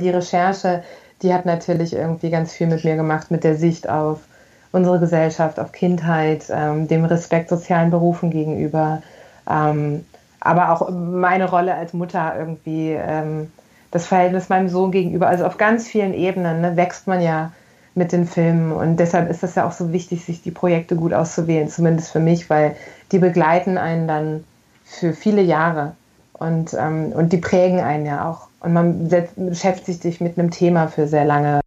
[0.00, 0.84] Die Recherche,
[1.22, 4.20] die hat natürlich irgendwie ganz viel mit mir gemacht, mit der Sicht auf
[4.70, 9.02] unsere Gesellschaft, auf Kindheit, ähm, dem Respekt sozialen Berufen gegenüber,
[9.50, 10.04] ähm,
[10.38, 13.50] aber auch meine Rolle als Mutter irgendwie, ähm,
[13.90, 15.26] das Verhältnis meinem Sohn gegenüber.
[15.26, 17.50] Also auf ganz vielen Ebenen ne, wächst man ja
[17.96, 21.12] mit den Filmen und deshalb ist das ja auch so wichtig, sich die Projekte gut
[21.12, 22.76] auszuwählen, zumindest für mich, weil
[23.10, 24.44] die begleiten einen dann
[24.84, 25.96] für viele Jahre
[26.34, 28.47] und, ähm, und die prägen einen ja auch.
[28.60, 31.60] Und man beschäftigt sich mit einem Thema für sehr lange.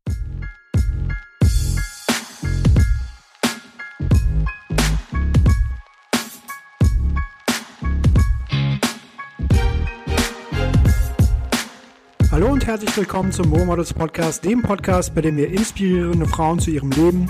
[12.29, 16.59] Hallo und herzlich willkommen zum Mo Models Podcast, dem Podcast, bei dem wir inspirierende Frauen
[16.59, 17.29] zu ihrem Leben,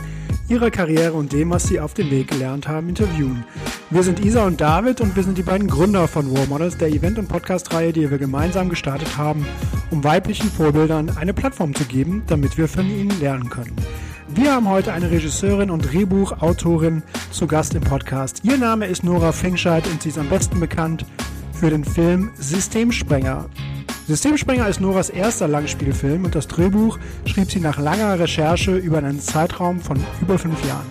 [0.51, 3.45] ihrer Karriere und dem, was sie auf dem Weg gelernt haben, interviewen.
[3.89, 6.89] Wir sind Isa und David und wir sind die beiden Gründer von War Models, der
[6.89, 9.45] Event- und Podcast-Reihe, die wir gemeinsam gestartet haben,
[9.91, 13.73] um weiblichen Vorbildern eine Plattform zu geben, damit wir von ihnen lernen können.
[14.27, 18.41] Wir haben heute eine Regisseurin und Drehbuchautorin zu Gast im Podcast.
[18.43, 21.05] Ihr Name ist Nora Fingscheid und sie ist am besten bekannt
[21.53, 23.45] für den Film Systemsprenger.
[24.11, 29.21] Systemsprenger ist Noras erster Langspielfilm und das Drehbuch schrieb sie nach langer Recherche über einen
[29.21, 30.85] Zeitraum von über fünf Jahren.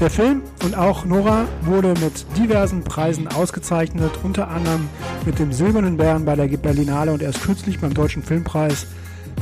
[0.00, 4.88] Der Film und auch Nora wurde mit diversen Preisen ausgezeichnet, unter anderem
[5.24, 8.88] mit dem Silbernen Bären bei der Berlinale und erst kürzlich beim Deutschen Filmpreis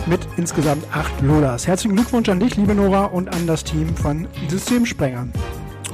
[0.05, 1.67] mit insgesamt acht Lolas.
[1.67, 5.29] Herzlichen Glückwunsch an dich, liebe Nora, und an das Team von Systemsprenger.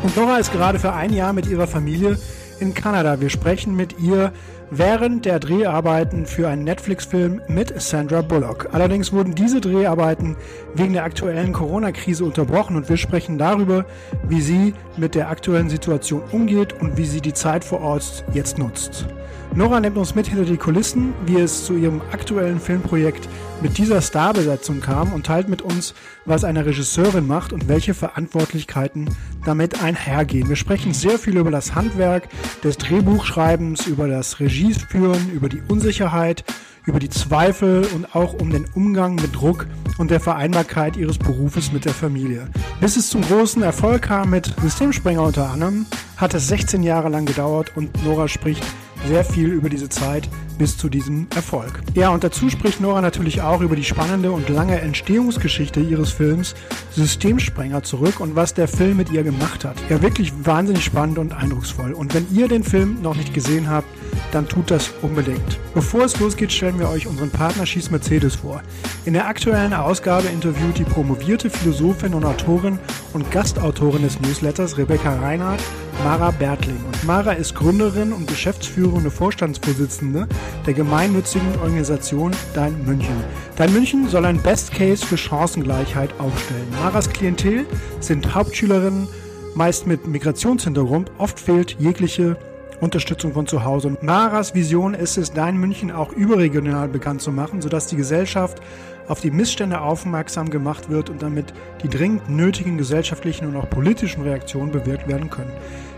[0.02, 2.18] Und Nora ist gerade für ein Jahr mit ihrer Familie
[2.58, 3.20] in Kanada.
[3.20, 4.32] Wir sprechen mit ihr
[4.70, 8.68] während der Dreharbeiten für einen Netflix-Film mit Sandra Bullock.
[8.72, 10.36] Allerdings wurden diese Dreharbeiten
[10.74, 13.84] wegen der aktuellen Corona-Krise unterbrochen und wir sprechen darüber,
[14.28, 18.58] wie sie mit der aktuellen Situation umgeht und wie sie die Zeit vor Ort jetzt
[18.58, 19.06] nutzt.
[19.54, 23.28] Nora nimmt uns mit hinter die Kulissen, wie es zu ihrem aktuellen Filmprojekt
[23.60, 29.08] mit dieser Starbesetzung kam und teilt mit uns, was eine Regisseurin macht und welche Verantwortlichkeiten
[29.44, 30.48] damit einhergehen.
[30.48, 32.28] Wir sprechen sehr viel über das Handwerk
[32.62, 36.44] des Drehbuchschreibens, über das Regieführen, über die Unsicherheit,
[36.86, 39.66] über die Zweifel und auch um den Umgang mit Druck
[39.98, 42.48] und der Vereinbarkeit ihres Berufes mit der Familie.
[42.80, 47.26] Bis es zum großen Erfolg kam mit Systemsprenger unter anderem, hat es 16 Jahre lang
[47.26, 48.64] gedauert und Nora spricht
[49.06, 50.28] sehr viel über diese Zeit
[50.58, 51.80] bis zu diesem Erfolg.
[51.94, 56.54] Ja, und dazu spricht Nora natürlich auch über die spannende und lange Entstehungsgeschichte ihres Films
[56.92, 59.76] Systemsprenger zurück und was der Film mit ihr gemacht hat.
[59.88, 61.92] Ja, wirklich wahnsinnig spannend und eindrucksvoll.
[61.92, 63.88] Und wenn ihr den Film noch nicht gesehen habt,
[64.32, 65.58] dann tut das unbedingt.
[65.74, 68.62] Bevor es losgeht, stellen wir euch unseren Partner Schieß Mercedes vor.
[69.04, 72.78] In der aktuellen Ausgabe interviewt die promovierte Philosophin und Autorin
[73.12, 75.62] und Gastautorin des Newsletters Rebecca Reinhardt
[76.04, 76.78] Mara Bertling.
[76.84, 80.28] Und Mara ist Gründerin und geschäftsführende Vorstandsvorsitzende
[80.66, 83.16] der gemeinnützigen Organisation Dein München.
[83.56, 86.68] Dein München soll ein Best Case für Chancengleichheit aufstellen.
[86.82, 87.66] Maras Klientel
[88.00, 89.08] sind Hauptschülerinnen,
[89.54, 91.10] meist mit Migrationshintergrund.
[91.18, 92.36] Oft fehlt jegliche
[92.80, 93.96] Unterstützung von zu Hause.
[94.02, 98.60] Maras Vision ist es, Dein München auch überregional bekannt zu machen, sodass die Gesellschaft
[99.08, 101.52] auf die Missstände aufmerksam gemacht wird und damit
[101.82, 105.52] die dringend nötigen gesellschaftlichen und auch politischen Reaktionen bewirkt werden können.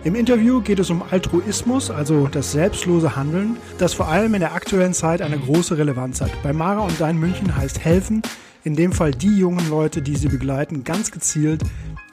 [0.05, 4.55] Im Interview geht es um Altruismus, also das selbstlose Handeln, das vor allem in der
[4.55, 6.31] aktuellen Zeit eine große Relevanz hat.
[6.43, 8.23] Bei Mara und Dein München heißt helfen,
[8.63, 11.63] in dem Fall die jungen Leute, die sie begleiten, ganz gezielt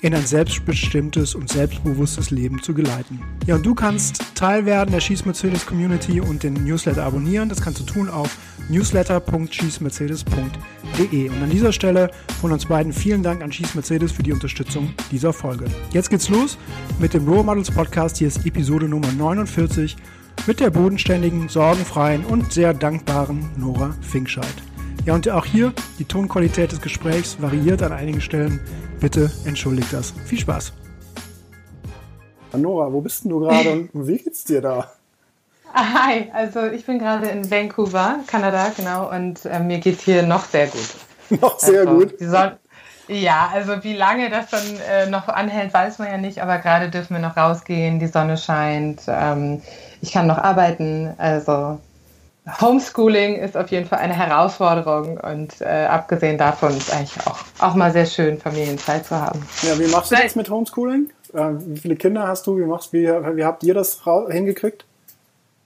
[0.02, 3.22] in ein selbstbestimmtes und selbstbewusstes Leben zu geleiten.
[3.46, 7.50] Ja, und du kannst Teil werden der Schieß Mercedes Community und den Newsletter abonnieren.
[7.50, 8.38] Das kannst du tun auf
[8.70, 11.30] newsletter.schießmercedes.de.
[11.30, 14.94] Und an dieser Stelle von uns beiden vielen Dank an Schieß Mercedes für die Unterstützung
[15.12, 15.66] dieser Folge.
[15.92, 16.58] Jetzt geht's los
[17.00, 18.18] mit dem Role Models Podcast.
[18.18, 19.96] Hier ist Episode Nummer 49
[20.46, 24.46] mit der bodenständigen, sorgenfreien und sehr dankbaren Nora Finkscheid.
[25.06, 28.60] Ja, und auch hier, die Tonqualität des Gesprächs variiert an einigen Stellen.
[29.00, 30.14] Bitte entschuldigt das.
[30.26, 30.74] Viel Spaß.
[32.54, 34.92] Nora, wo bist denn du gerade und wie geht's dir da?
[35.74, 40.46] Hi, also ich bin gerade in Vancouver, Kanada, genau, und äh, mir geht's hier noch
[40.46, 40.96] sehr gut.
[41.42, 42.16] noch sehr also, gut.
[43.08, 46.90] ja, also wie lange das dann äh, noch anhält, weiß man ja nicht, aber gerade
[46.90, 49.62] dürfen wir noch rausgehen, die Sonne scheint, ähm,
[50.02, 51.80] ich kann noch arbeiten, also
[52.62, 57.76] Homeschooling ist auf jeden Fall eine Herausforderung und äh, abgesehen davon ist eigentlich auch, auch
[57.76, 59.46] mal sehr schön, Familienzeit zu haben.
[59.64, 61.10] Ja, wie machst du das mit Homeschooling?
[61.34, 62.58] Äh, wie viele Kinder hast du?
[62.58, 64.86] Wie, machst, wie, wie habt ihr das hingekriegt?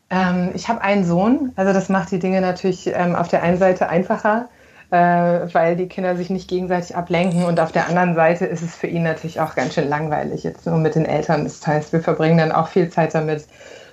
[0.10, 3.58] Ähm, ich habe einen Sohn, also das macht die Dinge natürlich ähm, auf der einen
[3.58, 4.50] Seite einfacher.
[4.92, 7.46] Äh, weil die Kinder sich nicht gegenseitig ablenken.
[7.46, 10.66] Und auf der anderen Seite ist es für ihn natürlich auch ganz schön langweilig, jetzt
[10.66, 11.46] nur mit den Eltern.
[11.46, 13.46] Das heißt, wir verbringen dann auch viel Zeit damit,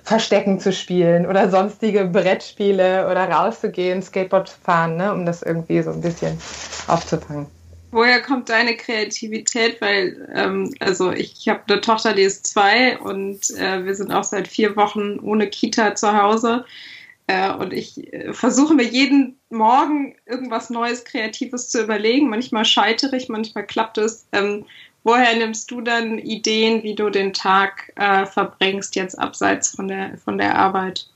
[0.03, 5.81] Verstecken zu spielen oder sonstige Brettspiele oder rauszugehen, Skateboard zu fahren, ne, um das irgendwie
[5.81, 6.37] so ein bisschen
[6.87, 7.47] aufzufangen.
[7.91, 9.81] Woher kommt deine Kreativität?
[9.81, 14.11] Weil, ähm, also ich, ich habe eine Tochter, die ist zwei und äh, wir sind
[14.11, 16.65] auch seit vier Wochen ohne Kita zu Hause.
[17.29, 22.27] Äh, und ich äh, versuche mir jeden Morgen irgendwas Neues, Kreatives zu überlegen.
[22.27, 24.25] Manchmal scheitere ich, manchmal klappt es.
[24.31, 24.65] Ähm,
[25.03, 30.17] woher nimmst du dann Ideen, wie du den Tag äh, verbringst, jetzt abseits von der,
[30.17, 31.07] von der Arbeit?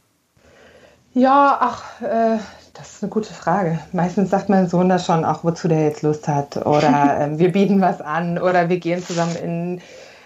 [1.15, 2.38] Ja, ach, äh,
[2.75, 3.80] das ist eine gute Frage.
[3.92, 6.57] Meistens sagt mein Sohn da schon auch, wozu der jetzt Lust hat.
[6.57, 9.81] Oder äh, wir bieten was an oder wir gehen zusammen in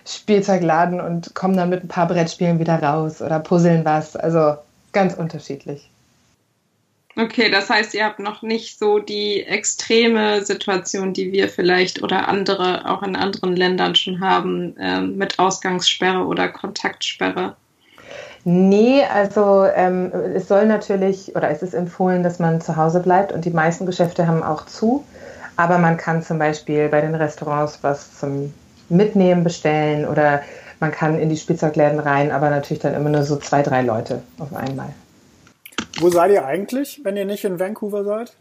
[0.06, 4.18] Spielzeugladen und kommen dann mit ein paar Brettspielen wieder raus oder puzzeln was.
[4.18, 4.57] Also
[4.92, 5.89] ganz unterschiedlich.
[7.19, 12.28] Okay, das heißt, ihr habt noch nicht so die extreme Situation, die wir vielleicht oder
[12.28, 17.56] andere auch in anderen Ländern schon haben, äh, mit Ausgangssperre oder Kontaktsperre.
[18.44, 23.31] Nee, also ähm, es soll natürlich oder es ist empfohlen, dass man zu Hause bleibt
[23.31, 25.04] und die meisten Geschäfte haben auch zu.
[25.56, 28.54] Aber man kann zum Beispiel bei den Restaurants was zum
[28.90, 30.44] Mitnehmen bestellen oder
[30.80, 34.22] man kann in die Spielzeugläden rein, aber natürlich dann immer nur so zwei, drei Leute
[34.40, 34.90] auf einmal.
[36.00, 38.34] Wo seid ihr eigentlich, wenn ihr nicht in Vancouver seid?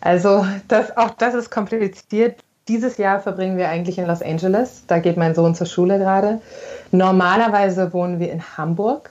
[0.00, 2.40] Also das, auch das ist kompliziert.
[2.68, 4.84] Dieses Jahr verbringen wir eigentlich in Los Angeles.
[4.86, 6.40] Da geht mein Sohn zur Schule gerade.
[6.90, 9.10] Normalerweise wohnen wir in Hamburg,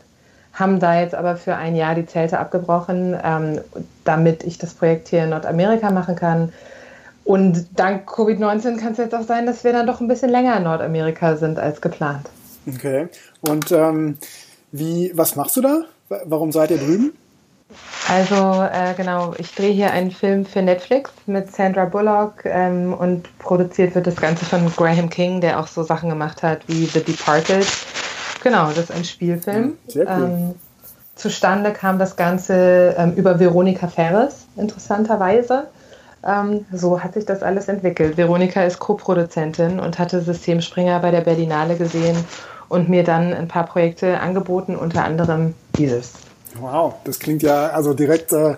[0.54, 3.62] haben da jetzt aber für ein Jahr die Zelte abgebrochen, ähm,
[4.04, 6.54] damit ich das Projekt hier in Nordamerika machen kann.
[7.24, 10.58] Und dank Covid-19 kann es jetzt auch sein, dass wir dann doch ein bisschen länger
[10.58, 12.30] in Nordamerika sind als geplant.
[12.68, 13.08] Okay.
[13.42, 14.18] Und ähm,
[14.72, 15.82] wie, was machst du da?
[16.26, 17.14] Warum seid ihr drüben?
[18.10, 23.38] Also äh, genau, ich drehe hier einen Film für Netflix mit Sandra Bullock ähm, und
[23.40, 27.02] produziert wird das Ganze von Graham King, der auch so Sachen gemacht hat wie The
[27.02, 27.66] Departed.
[28.44, 29.78] Genau, das ist ein Spielfilm.
[29.88, 30.24] Sehr cool.
[30.24, 30.56] Ähm,
[31.16, 35.68] zustande kam das Ganze ähm, über Veronika Ferres, interessanterweise.
[36.28, 38.18] Ähm, so hat sich das alles entwickelt.
[38.18, 42.18] Veronika ist Co-Produzentin und hatte Systemspringer bei der Berlinale gesehen
[42.72, 46.14] und mir dann ein paar Projekte angeboten, unter anderem dieses.
[46.56, 48.56] Wow, das klingt ja also direkt äh,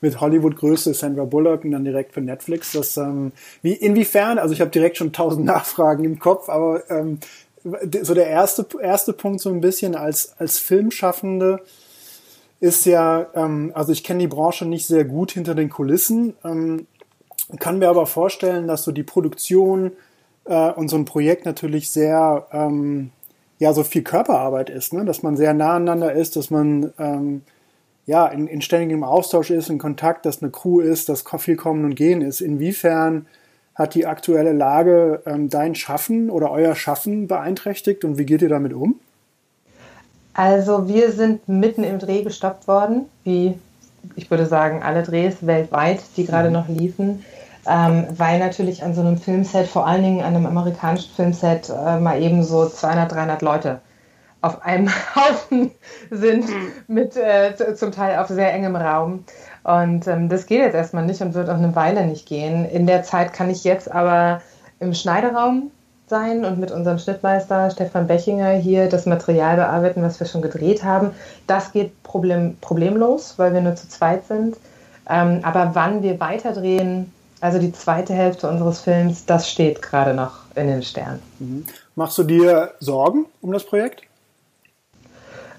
[0.00, 2.72] mit Hollywood-Größe Sandra Bullock und dann direkt für Netflix.
[2.72, 7.18] Das, ähm, wie, inwiefern, also ich habe direkt schon tausend Nachfragen im Kopf, aber ähm,
[8.02, 11.60] so der erste, erste Punkt so ein bisschen als, als Filmschaffende
[12.60, 16.86] ist ja, ähm, also ich kenne die Branche nicht sehr gut hinter den Kulissen, ähm,
[17.58, 19.92] kann mir aber vorstellen, dass so die Produktion
[20.46, 23.10] äh, und so ein Projekt natürlich sehr, ähm,
[23.60, 25.04] ja so viel Körperarbeit ist, ne?
[25.04, 27.42] dass man sehr nah aneinander ist, dass man ähm,
[28.06, 31.84] ja in, in ständigem Austausch ist, in Kontakt, dass eine Crew ist, dass viel kommen
[31.84, 32.40] und gehen ist.
[32.40, 33.26] Inwiefern
[33.74, 38.48] hat die aktuelle Lage ähm, dein Schaffen oder euer Schaffen beeinträchtigt und wie geht ihr
[38.48, 38.98] damit um?
[40.32, 43.58] Also wir sind mitten im Dreh gestoppt worden, wie
[44.16, 46.54] ich würde sagen alle Drehs weltweit, die gerade mhm.
[46.54, 47.24] noch liefen
[47.66, 51.98] ähm, weil natürlich an so einem Filmset, vor allen Dingen an einem amerikanischen Filmset, äh,
[51.98, 53.80] mal eben so 200, 300 Leute
[54.40, 55.70] auf einem Haufen
[56.10, 56.72] sind, mhm.
[56.88, 59.24] mit äh, zum Teil auf sehr engem Raum.
[59.62, 62.64] Und ähm, das geht jetzt erstmal nicht und wird auch eine Weile nicht gehen.
[62.64, 64.40] In der Zeit kann ich jetzt aber
[64.78, 65.70] im Schneideraum
[66.06, 70.82] sein und mit unserem Schnittmeister Stefan Bechinger hier das Material bearbeiten, was wir schon gedreht
[70.82, 71.12] haben.
[71.46, 74.56] Das geht problem, problemlos, weil wir nur zu zweit sind.
[75.08, 80.40] Ähm, aber wann wir weiterdrehen, also die zweite Hälfte unseres Films, das steht gerade noch
[80.54, 81.20] in den Sternen.
[81.38, 81.64] Mhm.
[81.94, 84.02] Machst du dir Sorgen um das Projekt?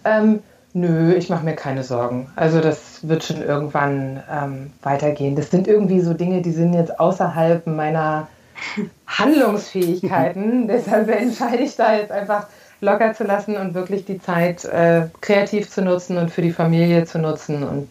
[0.03, 0.41] Ähm,
[0.73, 2.31] nö, ich mache mir keine Sorgen.
[2.35, 5.35] Also das wird schon irgendwann ähm, weitergehen.
[5.35, 8.27] Das sind irgendwie so Dinge, die sind jetzt außerhalb meiner
[9.07, 10.67] Handlungsfähigkeiten.
[10.67, 12.47] Deshalb entscheide ich da jetzt einfach
[12.79, 17.05] locker zu lassen und wirklich die Zeit äh, kreativ zu nutzen und für die Familie
[17.05, 17.88] zu nutzen und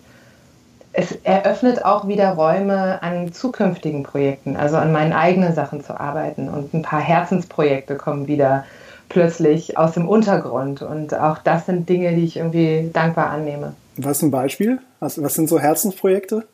[0.92, 6.48] es eröffnet auch wieder Räume an zukünftigen Projekten, also an meinen eigenen Sachen zu arbeiten.
[6.48, 8.64] Und ein paar Herzensprojekte kommen wieder
[9.08, 10.82] plötzlich aus dem Untergrund.
[10.82, 13.74] Und auch das sind Dinge, die ich irgendwie dankbar annehme.
[13.96, 14.78] Was ist ein Beispiel?
[14.98, 16.44] Was, was sind so Herzensprojekte?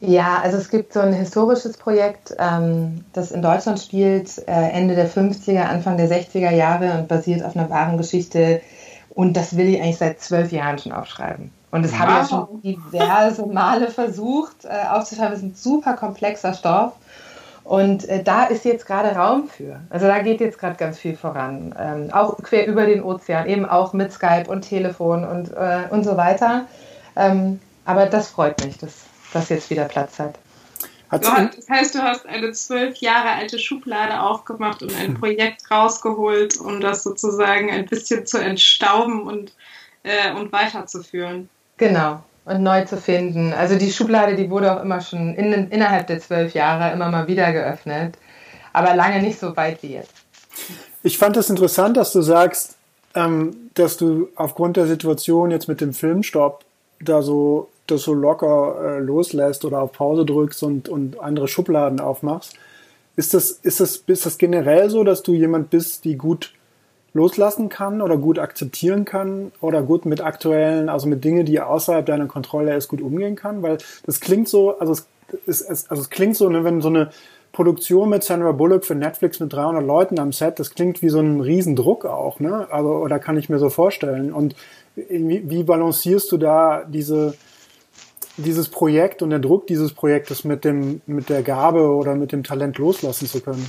[0.00, 4.96] Ja, also es gibt so ein historisches Projekt, ähm, das in Deutschland spielt, äh, Ende
[4.96, 8.60] der 50er, Anfang der 60er Jahre und basiert auf einer wahren Geschichte.
[9.10, 11.52] Und das will ich eigentlich seit zwölf Jahren schon aufschreiben.
[11.72, 11.98] Und das wow.
[12.00, 15.32] habe ich ja schon diverse Male versucht äh, aufzuschreiben.
[15.32, 16.92] Das ist ein super komplexer Stoff.
[17.64, 19.80] Und äh, da ist jetzt gerade Raum für.
[19.88, 21.74] Also da geht jetzt gerade ganz viel voran.
[21.78, 26.04] Ähm, auch quer über den Ozean, eben auch mit Skype und Telefon und, äh, und
[26.04, 26.66] so weiter.
[27.16, 30.38] Ähm, aber das freut mich, dass das jetzt wieder Platz hat.
[31.10, 36.58] Hast, das heißt, du hast eine zwölf Jahre alte Schublade aufgemacht und ein Projekt rausgeholt,
[36.58, 39.52] um das sozusagen ein bisschen zu entstauben und,
[40.04, 41.50] äh, und weiterzuführen.
[41.82, 42.22] Genau.
[42.44, 43.52] Und neu zu finden.
[43.52, 47.28] Also die Schublade, die wurde auch immer schon in, innerhalb der zwölf Jahre immer mal
[47.28, 48.16] wieder geöffnet,
[48.72, 50.12] aber lange nicht so weit wie jetzt.
[51.02, 52.76] Ich fand es das interessant, dass du sagst,
[53.14, 56.64] ähm, dass du aufgrund der Situation jetzt mit dem Filmstopp
[57.00, 62.00] da so das so locker äh, loslässt oder auf Pause drückst und, und andere Schubladen
[62.00, 62.54] aufmachst.
[63.16, 66.52] Ist das, ist, das, ist das generell so, dass du jemand bist, die gut
[67.14, 72.06] loslassen kann oder gut akzeptieren kann oder gut mit aktuellen, also mit Dingen, die außerhalb
[72.06, 73.62] deiner Kontrolle ist, gut umgehen kann?
[73.62, 74.92] Weil das klingt so, also
[75.46, 77.10] es, es, also es klingt so, ne, wenn so eine
[77.52, 81.20] Produktion mit Sandra Bullock für Netflix mit 300 Leuten am Set, das klingt wie so
[81.20, 82.66] ein Riesendruck auch, ne?
[82.70, 84.32] Also, oder kann ich mir so vorstellen.
[84.32, 84.56] Und
[84.96, 87.34] wie, wie balancierst du da diese,
[88.38, 92.42] dieses Projekt und der Druck dieses Projektes mit dem, mit der Gabe oder mit dem
[92.42, 93.66] Talent loslassen zu können?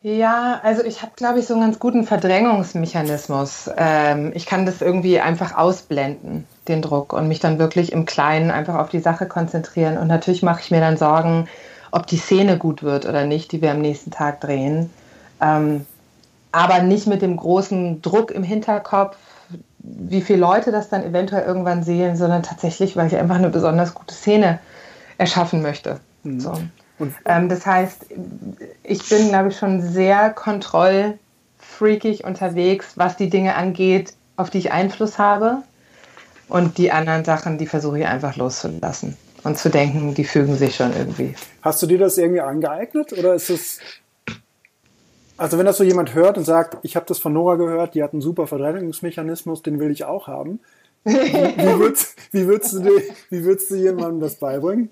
[0.00, 3.68] Ja, also ich habe, glaube ich, so einen ganz guten Verdrängungsmechanismus.
[3.76, 8.52] Ähm, ich kann das irgendwie einfach ausblenden, den Druck, und mich dann wirklich im Kleinen
[8.52, 9.98] einfach auf die Sache konzentrieren.
[9.98, 11.48] Und natürlich mache ich mir dann Sorgen,
[11.90, 14.90] ob die Szene gut wird oder nicht, die wir am nächsten Tag drehen.
[15.40, 15.84] Ähm,
[16.52, 19.16] aber nicht mit dem großen Druck im Hinterkopf,
[19.80, 23.94] wie viele Leute das dann eventuell irgendwann sehen, sondern tatsächlich, weil ich einfach eine besonders
[23.94, 24.60] gute Szene
[25.18, 25.98] erschaffen möchte.
[26.22, 26.40] Mhm.
[26.40, 26.52] So.
[27.24, 28.06] Ähm, das heißt,
[28.82, 34.72] ich bin, glaube ich, schon sehr kontrollfreakig unterwegs, was die Dinge angeht, auf die ich
[34.72, 35.62] Einfluss habe.
[36.48, 40.76] Und die anderen Sachen, die versuche ich einfach loszulassen und zu denken, die fügen sich
[40.76, 41.34] schon irgendwie.
[41.62, 43.80] Hast du dir das irgendwie angeeignet oder ist es
[45.38, 48.02] also wenn das so jemand hört und sagt, ich habe das von Nora gehört, die
[48.02, 50.58] hat einen super Verdrängungsmechanismus, den will ich auch haben.
[51.04, 52.90] Wie, wie, würdest, wie, würdest du,
[53.30, 54.90] wie würdest du jemandem das beibringen?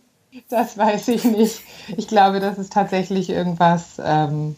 [0.48, 1.62] Das weiß ich nicht.
[1.96, 4.00] Ich glaube, das ist tatsächlich irgendwas.
[4.04, 4.56] Ähm,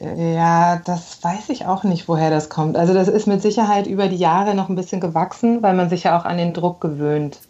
[0.00, 2.76] ja, das weiß ich auch nicht, woher das kommt.
[2.76, 6.04] Also das ist mit Sicherheit über die Jahre noch ein bisschen gewachsen, weil man sich
[6.04, 7.40] ja auch an den Druck gewöhnt.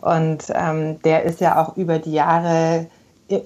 [0.00, 2.86] Und ähm, der ist ja auch über die Jahre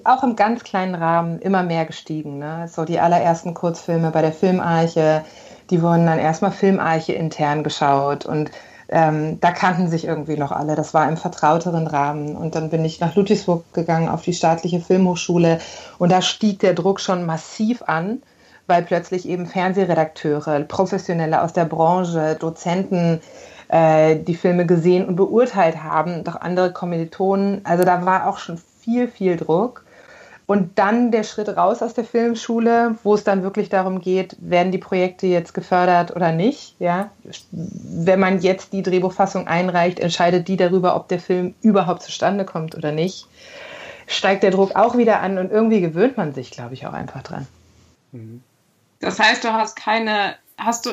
[0.03, 2.39] auch im ganz kleinen Rahmen immer mehr gestiegen.
[2.39, 2.67] Ne?
[2.67, 5.23] So die allerersten Kurzfilme bei der Filmarche,
[5.69, 8.51] die wurden dann erstmal Filmarche intern geschaut und
[8.89, 10.75] ähm, da kannten sich irgendwie noch alle.
[10.75, 12.35] Das war im vertrauteren Rahmen.
[12.35, 15.59] Und dann bin ich nach Ludwigsburg gegangen auf die staatliche Filmhochschule
[15.97, 18.21] und da stieg der Druck schon massiv an,
[18.67, 23.21] weil plötzlich eben Fernsehredakteure, Professionelle aus der Branche, Dozenten
[23.69, 27.61] äh, die Filme gesehen und beurteilt haben, doch andere Kommilitonen.
[27.63, 29.84] Also da war auch schon viel, viel Druck.
[30.47, 34.71] Und dann der Schritt raus aus der Filmschule, wo es dann wirklich darum geht, werden
[34.71, 36.75] die Projekte jetzt gefördert oder nicht.
[36.79, 37.09] Ja?
[37.51, 42.75] Wenn man jetzt die Drehbuchfassung einreicht, entscheidet die darüber, ob der Film überhaupt zustande kommt
[42.75, 43.27] oder nicht.
[44.05, 47.23] Steigt der Druck auch wieder an und irgendwie gewöhnt man sich, glaube ich, auch einfach
[47.23, 47.47] dran.
[48.11, 48.43] Mhm.
[48.99, 50.91] Das heißt, du hast keine, hast du,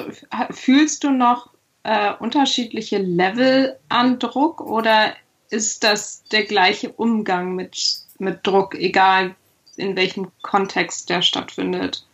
[0.50, 1.50] fühlst du noch
[1.82, 5.12] äh, unterschiedliche Level an Druck oder
[5.50, 7.76] ist das der gleiche Umgang mit,
[8.18, 9.34] mit Druck, egal
[9.76, 12.04] in welchem Kontext der stattfindet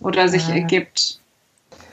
[0.00, 0.54] oder sich ja.
[0.54, 1.20] ergibt.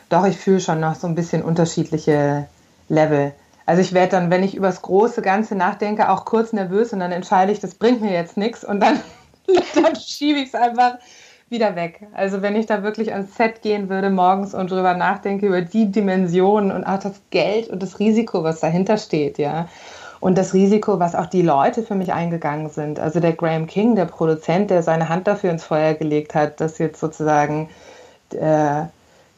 [0.10, 2.48] Doch, ich fühle schon noch so ein bisschen unterschiedliche
[2.90, 3.34] Level.
[3.66, 7.00] Also ich werde dann, wenn ich über das große Ganze nachdenke, auch kurz nervös und
[7.00, 9.00] dann entscheide ich, das bringt mir jetzt nichts und dann,
[9.76, 11.00] dann schiebe ich es einfach
[11.50, 12.06] wieder weg.
[12.14, 15.92] Also wenn ich da wirklich ans Set gehen würde morgens und drüber nachdenke über die
[15.92, 19.68] Dimensionen und auch das Geld und das Risiko, was dahinter steht, ja
[20.20, 23.00] und das Risiko, was auch die Leute für mich eingegangen sind.
[23.00, 26.78] Also der Graham King, der Produzent, der seine Hand dafür ins Feuer gelegt hat, dass
[26.78, 27.70] jetzt sozusagen
[28.32, 28.84] äh,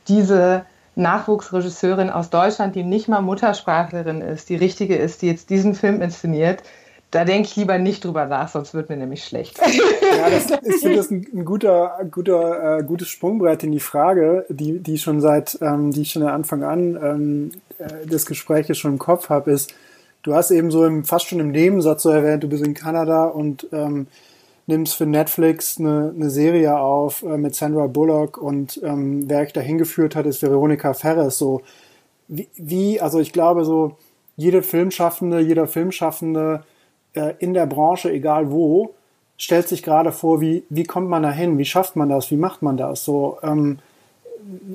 [0.07, 0.65] diese
[0.95, 6.01] Nachwuchsregisseurin aus Deutschland, die nicht mal Muttersprachlerin ist, die richtige ist, die jetzt diesen Film
[6.01, 6.63] inszeniert,
[7.11, 9.59] da denke ich lieber nicht drüber nach, sonst wird mir nämlich schlecht.
[10.17, 14.79] Ja, das, ich finde das ein, guter, guter, äh, gutes Sprungbrett in die Frage, die,
[14.79, 18.93] die schon seit, ähm, die ich schon am Anfang an ähm, äh, des Gespräches schon
[18.93, 19.75] im Kopf habe, ist,
[20.27, 23.27] Du hast eben so im, fast schon im Nebensatz so erwähnt, du bist in Kanada
[23.27, 24.07] und ähm,
[24.65, 29.53] nimmst für Netflix eine, eine Serie auf äh, mit Sandra Bullock und ähm, wer dich
[29.53, 31.37] da hingeführt hat, ist Veronica Ferres.
[31.37, 31.61] So
[32.27, 33.95] wie, wie, also ich glaube so,
[34.35, 36.65] jede Filmschaffende, jeder Filmschaffende
[37.13, 38.95] äh, in der Branche, egal wo,
[39.37, 42.37] stellt sich gerade vor, wie, wie kommt man da hin, wie schafft man das, wie
[42.37, 43.05] macht man das?
[43.05, 43.79] So, ähm,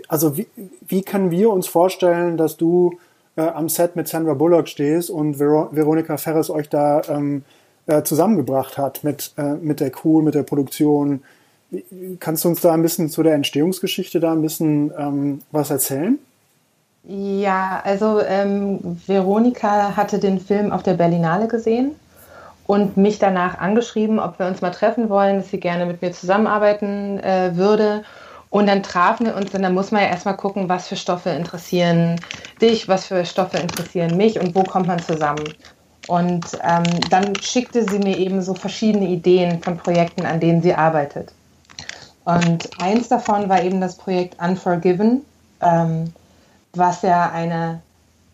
[0.09, 0.47] also wie,
[0.88, 2.99] wie können wir uns vorstellen, dass du
[3.36, 7.44] äh, am Set mit Sandra Bullock stehst und Ver Veronika Ferres euch da ähm,
[7.86, 11.22] äh, zusammengebracht hat mit, äh, mit der Crew, mit der Produktion.
[12.20, 16.18] Kannst du uns da ein bisschen zu der Entstehungsgeschichte da ein bisschen ähm, was erzählen?
[17.04, 21.96] Ja, also ähm, Veronika hatte den Film auf der Berlinale gesehen
[22.66, 26.12] und mich danach angeschrieben, ob wir uns mal treffen wollen, dass sie gerne mit mir
[26.12, 28.04] zusammenarbeiten äh, würde.
[28.52, 31.30] Und dann trafen wir uns und dann muss man ja erstmal gucken, was für Stoffe
[31.30, 32.21] interessieren
[32.61, 35.54] dich, was für Stoffe interessieren mich und wo kommt man zusammen.
[36.06, 40.75] Und ähm, dann schickte sie mir eben so verschiedene Ideen von Projekten, an denen sie
[40.75, 41.32] arbeitet.
[42.25, 45.23] Und eins davon war eben das Projekt Unforgiven,
[45.62, 46.12] ähm,
[46.75, 47.80] was ja eine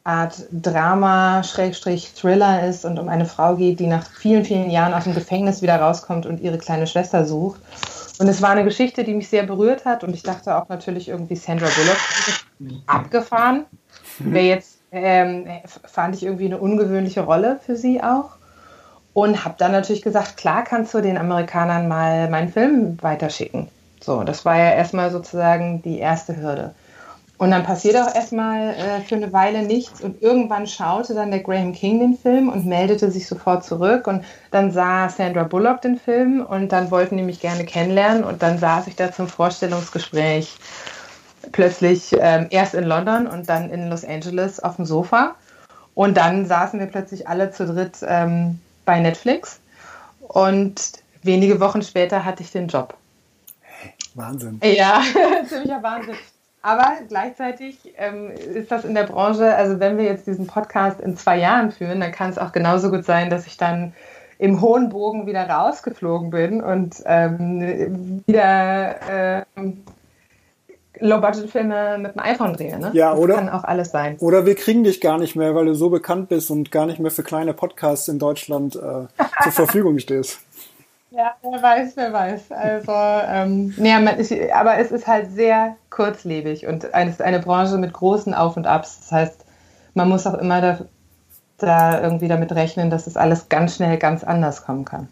[0.03, 5.15] Art Drama-Thriller ist und um eine Frau geht, die nach vielen, vielen Jahren aus dem
[5.15, 7.61] Gefängnis wieder rauskommt und ihre kleine Schwester sucht.
[8.19, 11.09] Und es war eine Geschichte, die mich sehr berührt hat und ich dachte auch natürlich
[11.09, 13.67] irgendwie Sandra Bullock abgefahren.
[14.19, 15.47] Wäre jetzt, ähm,
[15.85, 18.31] fand ich irgendwie eine ungewöhnliche Rolle für sie auch.
[19.13, 23.69] Und habe dann natürlich gesagt, klar kannst du den Amerikanern mal meinen Film weiterschicken.
[24.01, 26.75] So, das war ja erstmal sozusagen die erste Hürde.
[27.39, 31.41] Und dann passiert auch erstmal äh, für eine Weile nichts und irgendwann schaute dann der
[31.41, 35.99] Graham King den Film und meldete sich sofort zurück und dann sah Sandra Bullock den
[35.99, 40.57] Film und dann wollten die mich gerne kennenlernen und dann saß ich da zum Vorstellungsgespräch
[41.53, 45.37] plötzlich ähm, erst in London und dann in Los Angeles auf dem Sofa
[45.95, 49.61] und dann saßen wir plötzlich alle zu dritt ähm, bei Netflix
[50.27, 50.93] und
[51.23, 52.97] wenige Wochen später hatte ich den Job.
[54.17, 54.61] Wahnsinn.
[54.65, 55.03] Ja,
[55.49, 56.17] ziemlicher Wahnsinn.
[56.69, 61.17] Aber gleichzeitig ähm, ist das in der Branche, also wenn wir jetzt diesen Podcast in
[61.17, 63.95] zwei Jahren führen, dann kann es auch genauso gut sein, dass ich dann
[64.39, 69.45] im hohen Bogen wieder rausgeflogen bin und ähm, wieder äh,
[71.01, 72.79] Low-Budget-Filme mit dem iPhone drehe.
[72.79, 72.91] Ne?
[72.93, 73.37] Ja, oder?
[73.37, 74.19] Das kann auch alles sein.
[74.21, 76.99] Oder wir kriegen dich gar nicht mehr, weil du so bekannt bist und gar nicht
[76.99, 79.07] mehr für kleine Podcasts in Deutschland äh,
[79.43, 80.41] zur Verfügung stehst.
[81.11, 82.53] Ja, wer weiß, wer weiß.
[82.53, 87.79] Also, ähm, nee, ist, aber es ist halt sehr kurzlebig und es ist eine Branche
[87.79, 89.01] mit großen Auf und Abs.
[89.01, 89.45] Das heißt,
[89.95, 90.79] man muss auch immer da,
[91.57, 95.09] da irgendwie damit rechnen, dass es alles ganz schnell ganz anders kommen kann.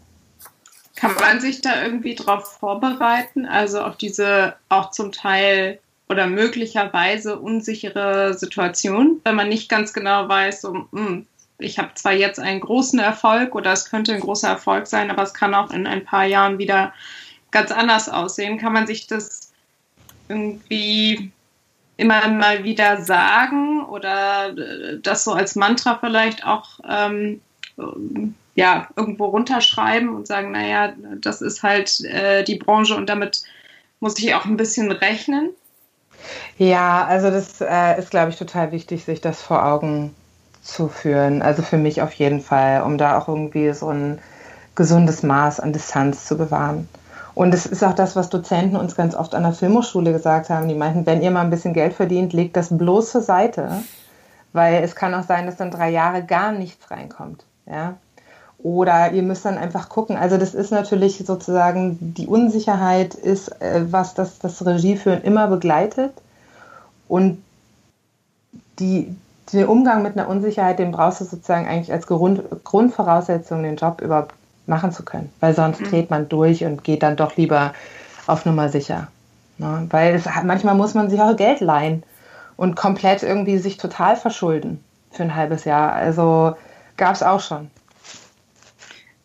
[0.95, 3.45] Kann man sich da irgendwie drauf vorbereiten?
[3.45, 10.27] Also auf diese auch zum Teil oder möglicherweise unsichere Situation, wenn man nicht ganz genau
[10.29, 11.27] weiß, so, mh, hm,
[11.59, 15.23] ich habe zwar jetzt einen großen Erfolg oder es könnte ein großer Erfolg sein, aber
[15.23, 16.93] es kann auch in ein paar Jahren wieder
[17.51, 18.57] ganz anders aussehen.
[18.57, 19.51] Kann man sich das
[20.29, 21.31] irgendwie
[21.97, 24.53] immer mal wieder sagen oder
[25.01, 27.41] das so als Mantra vielleicht auch ähm,
[28.55, 33.43] ja, irgendwo runterschreiben und sagen, naja, das ist halt äh, die Branche und damit
[33.99, 35.51] muss ich auch ein bisschen rechnen?
[36.57, 40.15] Ja, also das äh, ist, glaube ich, total wichtig, sich das vor Augen
[40.67, 41.41] zu führen.
[41.41, 44.19] Also für mich auf jeden Fall, um da auch irgendwie so ein
[44.75, 46.87] gesundes Maß an Distanz zu bewahren.
[47.33, 50.67] Und es ist auch das, was Dozenten uns ganz oft an der Filmhochschule gesagt haben.
[50.67, 53.83] Die meinten, wenn ihr mal ein bisschen Geld verdient, legt das bloß zur Seite,
[54.53, 57.45] weil es kann auch sein, dass dann drei Jahre gar nichts reinkommt.
[57.65, 57.95] Ja?
[58.57, 60.17] Oder ihr müsst dann einfach gucken.
[60.17, 66.13] Also das ist natürlich sozusagen, die Unsicherheit ist, äh, was das, das Regieführen immer begleitet.
[67.07, 67.43] Und
[68.79, 69.15] die,
[69.53, 74.01] den Umgang mit einer Unsicherheit, den brauchst du sozusagen eigentlich als Grund, Grundvoraussetzung, den Job
[74.01, 74.33] überhaupt
[74.65, 75.31] machen zu können.
[75.39, 75.85] Weil sonst mhm.
[75.85, 77.73] dreht man durch und geht dann doch lieber
[78.27, 79.07] auf Nummer sicher.
[79.57, 79.87] Ne?
[79.89, 82.03] Weil es, manchmal muss man sich auch Geld leihen
[82.57, 85.93] und komplett irgendwie sich total verschulden für ein halbes Jahr.
[85.93, 86.55] Also
[86.97, 87.71] gab es auch schon.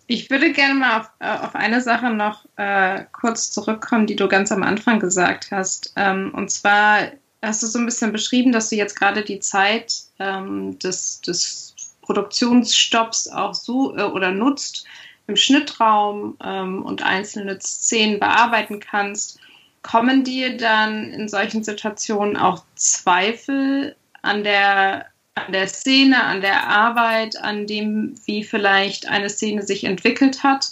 [0.06, 4.28] Ich würde gerne mal auf, äh, auf eine Sache noch äh, kurz zurückkommen, die du
[4.28, 5.92] ganz am Anfang gesagt hast.
[5.96, 6.98] Ähm, und zwar
[7.42, 11.74] hast du so ein bisschen beschrieben, dass du jetzt gerade die Zeit ähm, des, des
[12.02, 14.86] Produktionsstopps auch so äh, oder nutzt
[15.26, 19.38] im Schnittraum ähm, und einzelne Szenen bearbeiten kannst.
[19.82, 26.68] Kommen dir dann in solchen Situationen auch Zweifel an der, an der Szene, an der
[26.68, 30.68] Arbeit, an dem, wie vielleicht eine Szene sich entwickelt hat?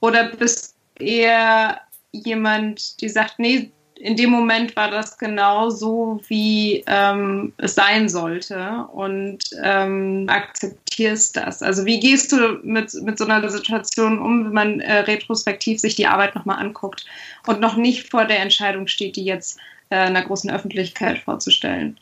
[0.00, 1.80] Oder bist eher
[2.12, 3.70] jemand, die sagt, nee,
[4.00, 11.36] in dem Moment war das genau so, wie ähm, es sein sollte und ähm, akzeptierst
[11.36, 11.62] das.
[11.62, 15.96] Also wie gehst du mit, mit so einer Situation um, wenn man äh, retrospektiv sich
[15.96, 17.04] die Arbeit nochmal anguckt
[17.46, 19.58] und noch nicht vor der Entscheidung steht, die jetzt
[19.90, 21.98] äh, einer großen Öffentlichkeit vorzustellen?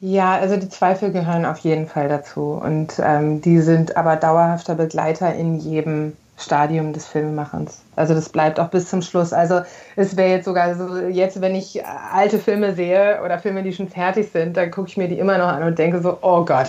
[0.00, 4.74] Ja, also die Zweifel gehören auf jeden Fall dazu und ähm, die sind aber dauerhafter
[4.74, 7.80] Begleiter in jedem Stadium des Filmemachens.
[7.96, 9.32] Also das bleibt auch bis zum Schluss.
[9.32, 9.62] Also
[9.96, 13.88] es wäre jetzt sogar so, jetzt wenn ich alte Filme sehe oder Filme, die schon
[13.88, 16.68] fertig sind, dann gucke ich mir die immer noch an und denke so, oh Gott,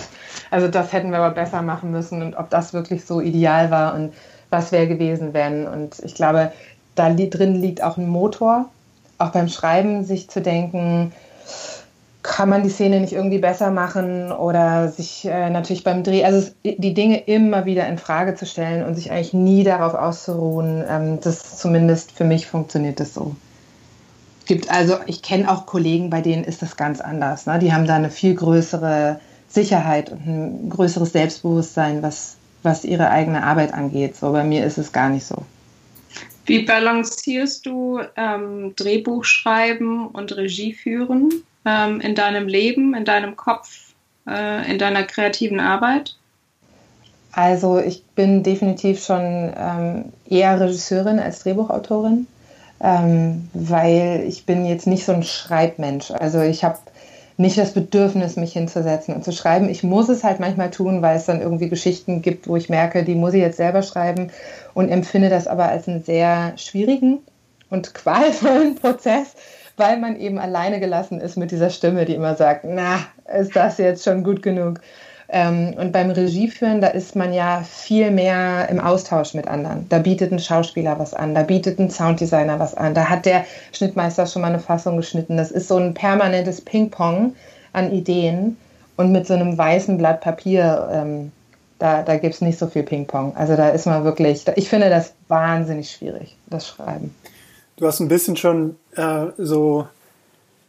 [0.50, 3.94] also das hätten wir aber besser machen müssen und ob das wirklich so ideal war
[3.94, 4.14] und
[4.48, 5.66] was wäre gewesen, wenn.
[5.66, 6.52] Und ich glaube,
[6.94, 8.70] da drin liegt auch ein Motor,
[9.18, 11.12] auch beim Schreiben sich zu denken,
[12.28, 16.50] kann man die Szene nicht irgendwie besser machen oder sich äh, natürlich beim Dreh, also
[16.62, 21.18] die Dinge immer wieder in Frage zu stellen und sich eigentlich nie darauf auszuruhen, ähm,
[21.22, 23.34] das zumindest für mich funktioniert das so.
[24.44, 27.46] Gibt also, ich kenne auch Kollegen, bei denen ist das ganz anders.
[27.46, 27.58] Ne?
[27.60, 33.42] Die haben da eine viel größere Sicherheit und ein größeres Selbstbewusstsein, was, was ihre eigene
[33.42, 34.16] Arbeit angeht.
[34.16, 35.44] So bei mir ist es gar nicht so.
[36.44, 41.30] Wie balancierst du ähm, Drehbuch schreiben und Regie führen
[41.68, 43.94] ähm, in deinem Leben, in deinem Kopf,
[44.26, 46.16] äh, in deiner kreativen Arbeit?
[47.32, 52.26] Also ich bin definitiv schon ähm, eher Regisseurin als Drehbuchautorin,
[52.80, 56.10] ähm, weil ich bin jetzt nicht so ein Schreibmensch.
[56.10, 56.78] Also ich habe
[57.36, 59.68] nicht das Bedürfnis, mich hinzusetzen und zu schreiben.
[59.68, 63.04] Ich muss es halt manchmal tun, weil es dann irgendwie Geschichten gibt, wo ich merke,
[63.04, 64.30] die muss ich jetzt selber schreiben
[64.74, 67.20] und empfinde das aber als einen sehr schwierigen
[67.70, 69.34] und qualvollen Prozess,
[69.78, 72.98] weil man eben alleine gelassen ist mit dieser Stimme, die immer sagt, na,
[73.38, 74.80] ist das jetzt schon gut genug?
[75.30, 79.86] Ähm, und beim Regieführen, da ist man ja viel mehr im Austausch mit anderen.
[79.90, 83.44] Da bietet ein Schauspieler was an, da bietet ein Sounddesigner was an, da hat der
[83.72, 85.36] Schnittmeister schon mal eine Fassung geschnitten.
[85.36, 87.34] Das ist so ein permanentes Ping-Pong
[87.74, 88.56] an Ideen
[88.96, 91.30] und mit so einem weißen Blatt Papier, ähm,
[91.78, 93.36] da, da gibt es nicht so viel Ping-Pong.
[93.36, 97.14] Also da ist man wirklich, ich finde das wahnsinnig schwierig, das Schreiben.
[97.78, 99.86] Du hast ein bisschen schon äh, so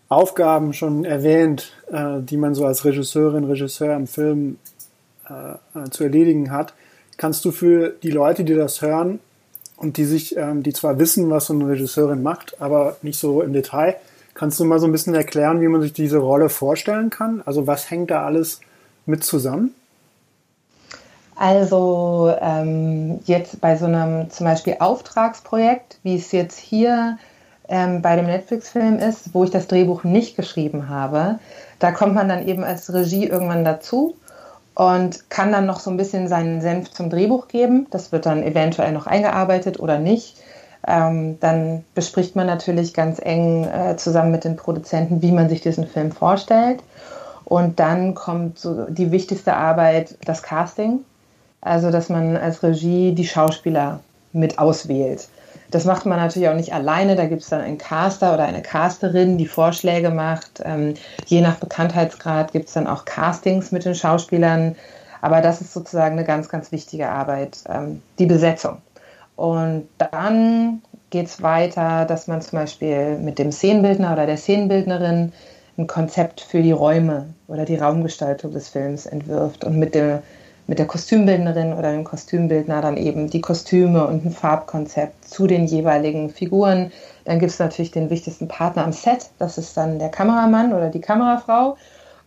[0.09, 4.59] Aufgaben schon erwähnt, äh, die man so als Regisseurin, Regisseur im Film
[5.27, 6.75] äh, zu erledigen hat.
[7.17, 9.19] Kannst du für die Leute, die das hören
[9.75, 13.41] und die sich, ähm, die zwar wissen, was so eine Regisseurin macht, aber nicht so
[13.41, 13.95] im Detail,
[14.35, 17.41] kannst du mal so ein bisschen erklären, wie man sich diese Rolle vorstellen kann?
[17.43, 18.61] Also was hängt da alles
[19.07, 19.73] mit zusammen?
[21.41, 27.17] Also ähm, jetzt bei so einem zum Beispiel Auftragsprojekt, wie es jetzt hier
[27.69, 31.39] ähm, bei dem Netflix-Film ist, wo ich das Drehbuch nicht geschrieben habe.
[31.79, 34.17] Da kommt man dann eben als Regie irgendwann dazu
[34.75, 37.87] und kann dann noch so ein bisschen seinen Senf zum Drehbuch geben.
[37.89, 40.35] Das wird dann eventuell noch eingearbeitet oder nicht.
[40.85, 45.61] Ähm, dann bespricht man natürlich ganz eng äh, zusammen mit den Produzenten, wie man sich
[45.61, 46.83] diesen Film vorstellt.
[47.45, 51.05] Und dann kommt so die wichtigste Arbeit, das Casting.
[51.61, 53.99] Also, dass man als Regie die Schauspieler
[54.31, 55.27] mit auswählt.
[55.71, 57.15] Das macht man natürlich auch nicht alleine.
[57.15, 60.61] Da gibt es dann einen Caster oder eine Casterin, die Vorschläge macht.
[60.63, 60.95] Ähm,
[61.25, 64.75] je nach Bekanntheitsgrad gibt es dann auch Castings mit den Schauspielern.
[65.21, 68.77] Aber das ist sozusagen eine ganz, ganz wichtige Arbeit, ähm, die Besetzung.
[69.35, 75.33] Und dann geht es weiter, dass man zum Beispiel mit dem Szenenbildner oder der Szenenbildnerin
[75.77, 80.19] ein Konzept für die Räume oder die Raumgestaltung des Films entwirft und mit dem
[80.69, 85.65] mit der Kostümbildnerin oder dem Kostümbildner dann eben die Kostüme und ein Farbkonzept zu den
[85.65, 86.91] jeweiligen Figuren.
[87.25, 90.89] Dann gibt es natürlich den wichtigsten Partner am Set, das ist dann der Kameramann oder
[90.89, 91.75] die Kamerafrau,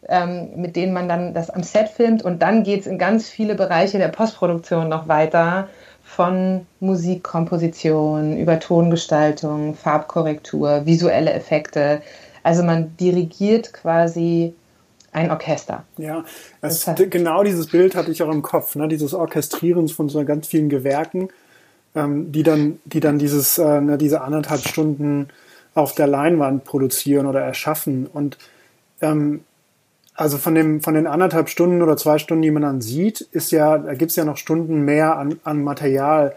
[0.08, 2.24] ähm, mit denen man dann das am Set filmt.
[2.24, 5.68] Und dann geht es in ganz viele Bereiche der Postproduktion noch weiter,
[6.02, 12.02] von Musikkomposition über Tongestaltung, Farbkorrektur, visuelle Effekte.
[12.42, 14.52] Also man dirigiert quasi
[15.12, 15.84] ein Orchester.
[15.98, 16.24] Ja,
[16.60, 18.88] das, das genau dieses Bild hatte ich auch im Kopf, ne?
[18.88, 21.28] dieses Orchestrieren von so ganz vielen Gewerken,
[21.94, 25.28] ähm, die dann, die dann dieses, äh, ne, diese anderthalb Stunden
[25.74, 28.06] auf der Leinwand produzieren oder erschaffen.
[28.06, 28.38] Und
[29.02, 29.44] ähm,
[30.14, 33.50] also von dem, von den anderthalb Stunden oder zwei Stunden, die man dann sieht, ist
[33.50, 36.34] ja, da gibt's ja noch Stunden mehr an, an Material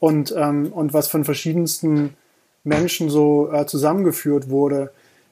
[0.00, 2.14] und, ähm, und was von verschiedensten
[2.64, 4.90] Menschen so äh, zusammengeführt wurde.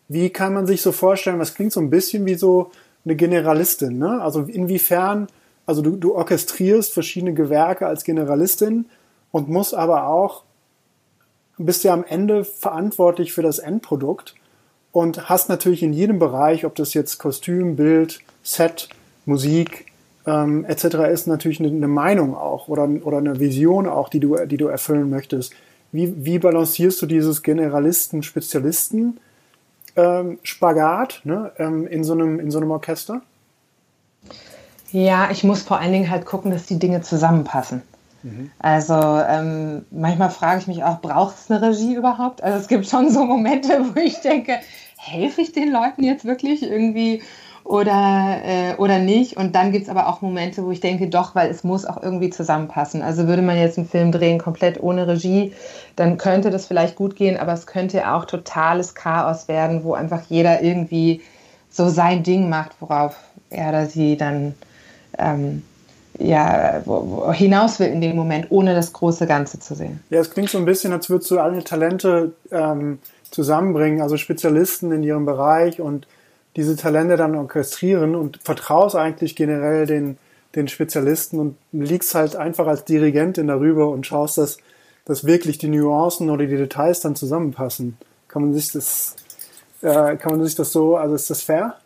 [0.09, 2.71] Wie kann man sich so vorstellen, was klingt so ein bisschen wie so
[3.05, 3.99] eine Generalistin.
[3.99, 4.21] Ne?
[4.21, 5.29] Also inwiefern,
[5.67, 8.87] also du, du orchestrierst verschiedene Gewerke als Generalistin
[9.31, 10.45] und musst aber auch,
[11.59, 14.35] bist ja am Ende verantwortlich für das Endprodukt
[14.93, 18.89] und hast natürlich in jedem Bereich, ob das jetzt Kostüm, Bild, Set,
[19.25, 19.87] Musik
[20.27, 20.85] ähm, etc.
[21.13, 24.67] ist, natürlich eine, eine Meinung auch oder, oder eine Vision auch, die du, die du
[24.67, 25.53] erfüllen möchtest.
[25.93, 29.21] Wie, wie balancierst du dieses Generalisten-Spezialisten?
[29.97, 33.23] Ähm, Spagat ne, ähm, in, so einem, in so einem Orchester?
[34.91, 37.83] Ja, ich muss vor allen Dingen halt gucken, dass die Dinge zusammenpassen.
[38.23, 38.51] Mhm.
[38.59, 42.43] Also ähm, manchmal frage ich mich auch, braucht es eine Regie überhaupt?
[42.43, 44.59] Also es gibt schon so Momente, wo ich denke,
[44.97, 47.23] helfe ich den Leuten jetzt wirklich irgendwie
[47.65, 49.37] oder, äh, oder nicht.
[49.37, 52.03] Und dann gibt es aber auch Momente, wo ich denke, doch, weil es muss auch
[52.03, 53.03] irgendwie zusammenpassen.
[53.03, 55.53] Also würde man jetzt einen Film drehen, komplett ohne Regie,
[55.97, 60.23] dann könnte das vielleicht gut gehen, aber es könnte auch totales Chaos werden, wo einfach
[60.29, 61.23] jeder irgendwie
[61.71, 63.17] so sein Ding macht, worauf
[63.51, 64.55] er oder sie dann
[65.19, 65.63] ähm,
[66.19, 66.83] ja,
[67.33, 70.01] hinaus will in dem Moment, ohne das große Ganze zu sehen.
[70.11, 72.99] Ja, es klingt so ein bisschen, als würdest du alle Talente ähm,
[73.31, 76.07] zusammenbringen, also Spezialisten in ihrem Bereich und
[76.57, 80.19] diese Talente dann orchestrieren und vertraust eigentlich generell den,
[80.55, 84.59] den Spezialisten und liegst halt einfach als Dirigentin darüber und schaust, dass,
[85.05, 87.99] dass wirklich die Nuancen oder die Details dann zusammenpassen.
[88.29, 89.17] Kann man sich das,
[89.83, 91.77] äh, kann man sich das so, also ist das fair?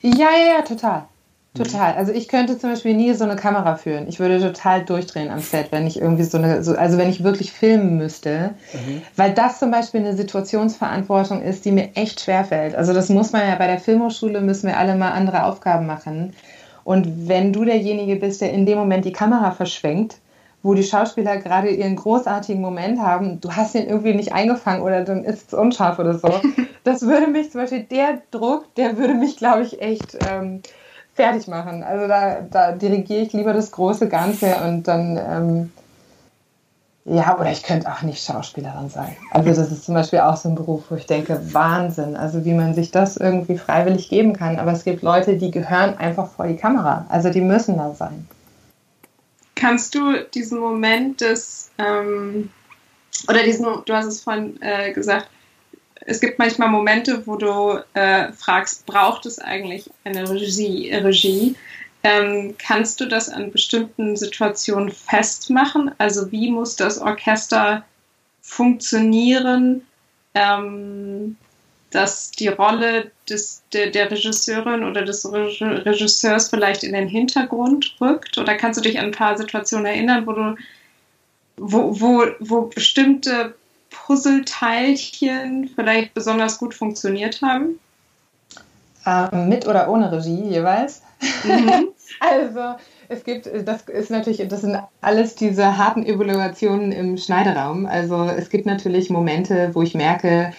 [0.00, 1.06] Ja, ja, ja, total.
[1.56, 1.94] Total.
[1.94, 4.08] Also ich könnte zum Beispiel nie so eine Kamera führen.
[4.08, 7.24] Ich würde total durchdrehen am Set, wenn ich irgendwie so eine, so, also wenn ich
[7.24, 9.02] wirklich filmen müsste, mhm.
[9.16, 12.74] weil das zum Beispiel eine Situationsverantwortung ist, die mir echt schwer fällt.
[12.74, 16.34] Also das muss man ja bei der Filmhochschule müssen wir alle mal andere Aufgaben machen.
[16.84, 20.18] Und wenn du derjenige bist, der in dem Moment die Kamera verschwenkt,
[20.62, 25.04] wo die Schauspieler gerade ihren großartigen Moment haben, du hast ihn irgendwie nicht eingefangen oder
[25.04, 26.28] dann ist es unscharf oder so.
[26.84, 30.62] Das würde mich zum Beispiel, der Druck, der würde mich, glaube ich, echt ähm,
[31.16, 31.82] fertig machen.
[31.82, 35.72] Also da, da dirigiere ich lieber das große Ganze und dann, ähm,
[37.06, 39.16] ja, oder ich könnte auch nicht Schauspielerin sein.
[39.30, 42.52] Also das ist zum Beispiel auch so ein Beruf, wo ich denke, Wahnsinn, also wie
[42.52, 44.58] man sich das irgendwie freiwillig geben kann.
[44.58, 47.06] Aber es gibt Leute, die gehören einfach vor die Kamera.
[47.08, 48.28] Also die müssen da sein.
[49.54, 52.50] Kannst du diesen Moment des, ähm,
[53.26, 55.30] oder diesen, du hast es vorhin äh, gesagt,
[56.06, 60.92] es gibt manchmal Momente, wo du äh, fragst, braucht es eigentlich eine Regie?
[60.92, 61.56] Regie?
[62.04, 65.90] Ähm, kannst du das an bestimmten Situationen festmachen?
[65.98, 67.84] Also wie muss das Orchester
[68.40, 69.82] funktionieren,
[70.34, 71.36] ähm,
[71.90, 78.38] dass die Rolle des, der, der, Regisseurin oder des Regisseurs vielleicht in den Hintergrund rückt?
[78.38, 80.56] Oder kannst du dich an ein paar Situationen erinnern, wo du
[81.56, 83.54] wo, wo, wo bestimmte
[84.06, 87.80] Puzzleteilchen vielleicht besonders gut funktioniert haben?
[89.04, 91.02] Ähm, mit oder ohne Regie jeweils.
[91.42, 91.88] Mhm.
[92.20, 92.76] also
[93.08, 97.86] es gibt, das ist natürlich, das sind alles diese harten Evaluationen im Schneideraum.
[97.86, 100.52] Also es gibt natürlich Momente, wo ich merke,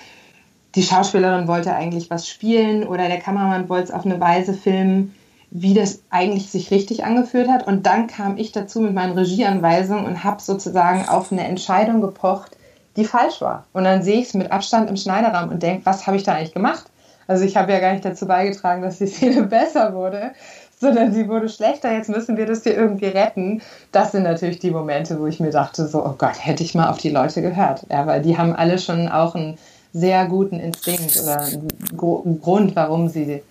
[0.75, 5.15] die Schauspielerin wollte eigentlich was spielen oder der Kameramann wollte es auf eine Weise filmen,
[5.51, 7.65] wie das eigentlich sich richtig angefühlt hat.
[7.65, 12.56] Und dann kam ich dazu mit meinen Regieanweisungen und habe sozusagen auf eine Entscheidung gepocht,
[12.97, 13.65] die falsch war.
[13.73, 16.33] Und dann sehe ich es mit Abstand im Schneiderraum und denke, was habe ich da
[16.33, 16.85] eigentlich gemacht?
[17.27, 20.31] Also ich habe ja gar nicht dazu beigetragen, dass die Szene besser wurde,
[20.79, 21.93] sondern sie wurde schlechter.
[21.93, 23.61] Jetzt müssen wir das hier irgendwie retten.
[23.91, 26.89] Das sind natürlich die Momente, wo ich mir dachte, so, oh Gott, hätte ich mal
[26.89, 27.85] auf die Leute gehört.
[27.89, 29.57] Ja, weil die haben alle schon auch einen
[29.93, 33.41] sehr guten Instinkt oder einen Grund, warum sie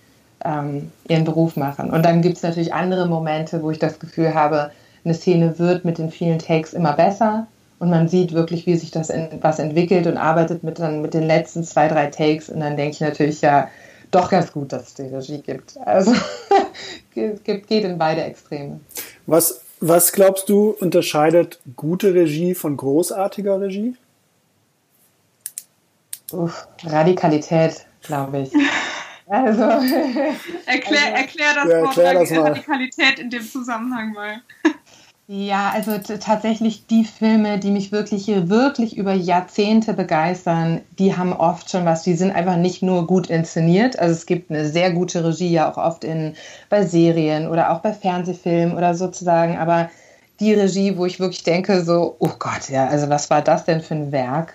[0.43, 1.89] ähm, ihren Beruf machen.
[1.89, 4.71] Und dann gibt es natürlich andere Momente, wo ich das Gefühl habe,
[5.03, 7.47] eine Szene wird mit den vielen Takes immer besser
[7.79, 11.13] und man sieht wirklich, wie sich das in, was entwickelt und arbeitet mit, dann, mit
[11.13, 12.49] den letzten zwei, drei Takes.
[12.49, 13.69] Und dann denke ich natürlich, ja,
[14.09, 15.77] doch ganz gut, dass es die Regie gibt.
[15.85, 16.13] Also
[17.13, 18.79] geht, geht in beide Extreme.
[19.25, 23.95] Was, was glaubst du unterscheidet gute Regie von großartiger Regie?
[26.31, 28.51] Uff, Radikalität, glaube ich.
[29.29, 29.83] Also, erklär,
[30.65, 34.41] also, erklär das ja, Wort Radikalität in dem Zusammenhang mal.
[35.29, 41.69] Ja, also tatsächlich die Filme, die mich wirklich, wirklich über Jahrzehnte begeistern, die haben oft
[41.69, 42.03] schon was.
[42.03, 43.99] Die sind einfach nicht nur gut inszeniert.
[43.99, 46.33] Also es gibt eine sehr gute Regie ja auch oft in,
[46.69, 49.57] bei Serien oder auch bei Fernsehfilmen oder sozusagen.
[49.57, 49.89] Aber
[50.39, 53.81] die Regie, wo ich wirklich denke, so, oh Gott, ja, also was war das denn
[53.81, 54.53] für ein Werk?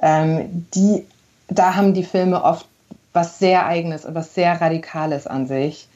[0.00, 1.04] Ähm, die,
[1.48, 2.66] da haben die Filme oft
[3.12, 5.88] was sehr Eigenes und was sehr Radikales an sich.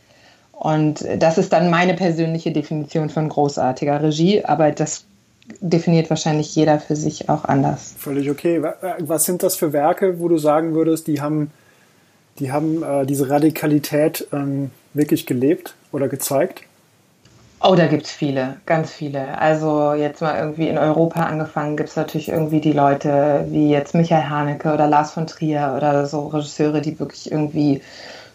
[0.60, 5.06] Und das ist dann meine persönliche Definition von großartiger Regie, aber das
[5.62, 7.94] definiert wahrscheinlich jeder für sich auch anders.
[7.96, 8.62] Völlig okay.
[8.98, 11.50] Was sind das für Werke, wo du sagen würdest, die haben,
[12.38, 16.60] die haben äh, diese Radikalität ähm, wirklich gelebt oder gezeigt?
[17.62, 19.38] Oh, da gibt es viele, ganz viele.
[19.38, 23.94] Also jetzt mal irgendwie in Europa angefangen, gibt es natürlich irgendwie die Leute wie jetzt
[23.94, 27.80] Michael Haneke oder Lars von Trier oder so Regisseure, die wirklich irgendwie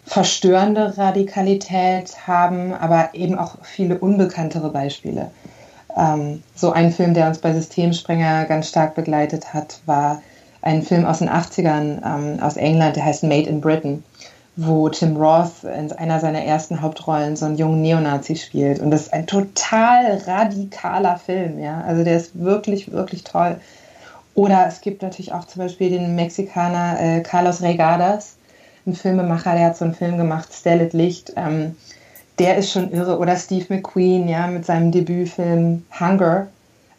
[0.06, 5.30] verstörende Radikalität haben, aber eben auch viele unbekanntere Beispiele.
[5.96, 10.22] Ähm, so ein Film, der uns bei Systemsprenger ganz stark begleitet hat, war
[10.62, 14.04] ein Film aus den 80ern ähm, aus England, der heißt Made in Britain,
[14.54, 18.80] wo Tim Roth in einer seiner ersten Hauptrollen so einen jungen Neonazi spielt.
[18.80, 21.82] Und das ist ein total radikaler Film, ja.
[21.82, 23.60] Also der ist wirklich, wirklich toll.
[24.34, 28.35] Oder es gibt natürlich auch zum Beispiel den Mexikaner äh, Carlos Regadas,
[28.86, 31.32] ein Filmemacher, der hat so einen Film gemacht, Stellet Licht.
[31.36, 31.76] Ähm,
[32.38, 33.18] der ist schon irre.
[33.18, 36.48] Oder Steve McQueen, ja, mit seinem Debütfilm Hunger,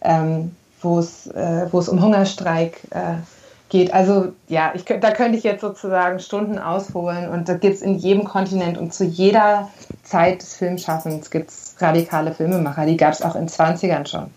[0.02, 3.18] ähm, wo es äh, um Hungerstreik äh,
[3.70, 3.94] geht.
[3.94, 7.96] Also ja, ich, da könnte ich jetzt sozusagen Stunden ausholen und da gibt es in
[7.96, 9.70] jedem Kontinent und zu jeder
[10.04, 12.86] Zeit des Filmschaffens gibt es radikale Filmemacher.
[12.86, 14.28] Die gab es auch in 20ern schon.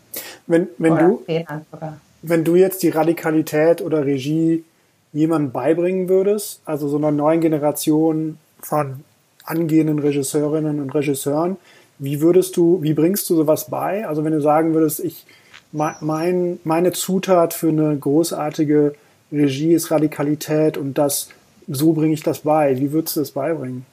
[0.47, 1.23] Wenn, wenn, du,
[2.23, 4.65] wenn du jetzt die Radikalität oder Regie
[5.13, 9.05] jemandem beibringen würdest, also so einer neuen Generation von
[9.45, 11.57] angehenden Regisseurinnen und Regisseuren.
[11.99, 14.07] Wie würdest du, wie bringst du sowas bei?
[14.07, 15.27] Also wenn du sagen würdest, ich,
[15.73, 18.95] mein, meine Zutat für eine großartige
[19.33, 21.29] Regie ist Radikalität und das,
[21.69, 22.79] so bringe ich das bei.
[22.79, 23.87] Wie würdest du das beibringen?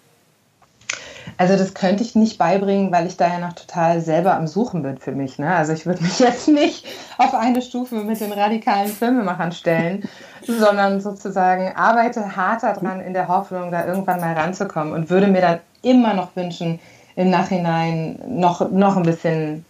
[1.38, 4.82] Also das könnte ich nicht beibringen, weil ich da ja noch total selber am Suchen
[4.82, 5.38] bin für mich.
[5.38, 5.56] Ne?
[5.56, 6.86] Also ich würde mich jetzt nicht
[7.18, 10.10] auf eine Stufe mit den radikalen Filmemachern stellen,
[10.48, 15.42] sondern sozusagen arbeite hart daran in der Hoffnung, da irgendwann mal ranzukommen und würde mir
[15.42, 16.80] dann immer noch wünschen,
[17.16, 19.66] im Nachhinein noch, noch ein bisschen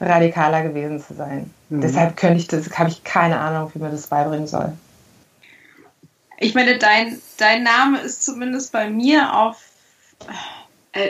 [0.00, 1.50] radikaler gewesen zu sein.
[1.68, 1.80] Mhm.
[1.80, 4.72] Deshalb könnte ich das, habe ich keine Ahnung, wie man das beibringen soll.
[6.38, 9.56] Ich meine, dein, dein Name ist zumindest bei mir auf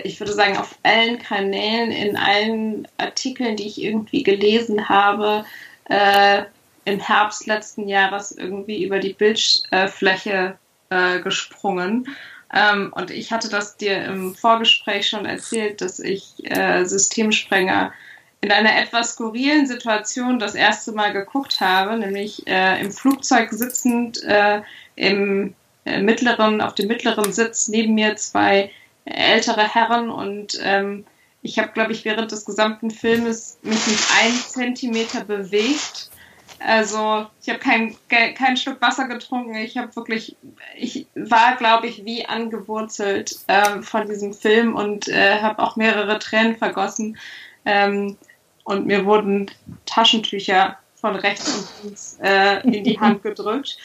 [0.05, 5.44] ich würde sagen, auf allen Kanälen, in allen Artikeln, die ich irgendwie gelesen habe,
[5.88, 6.42] äh,
[6.85, 10.57] im Herbst letzten Jahres irgendwie über die Bildfläche
[10.90, 12.09] äh, gesprungen.
[12.55, 17.92] Ähm, und ich hatte das dir im Vorgespräch schon erzählt, dass ich äh, Systemsprenger
[18.40, 24.22] in einer etwas skurrilen Situation das erste Mal geguckt habe, nämlich äh, im Flugzeug sitzend
[24.22, 24.62] äh,
[24.94, 28.72] im mittleren, auf dem mittleren Sitz neben mir zwei
[29.07, 31.05] ältere Herren und ähm,
[31.42, 36.11] ich habe, glaube ich, während des gesamten Filmes mich nicht einen Zentimeter bewegt.
[36.59, 39.55] Also ich habe keinen kein Stück Wasser getrunken.
[39.55, 40.37] Ich habe wirklich,
[40.77, 46.19] ich war, glaube ich, wie angewurzelt äh, von diesem Film und äh, habe auch mehrere
[46.19, 47.16] Tränen vergossen.
[47.64, 48.16] Ähm,
[48.64, 49.51] und mir wurden
[49.85, 53.77] Taschentücher von rechts und links äh, in die Hand gedrückt.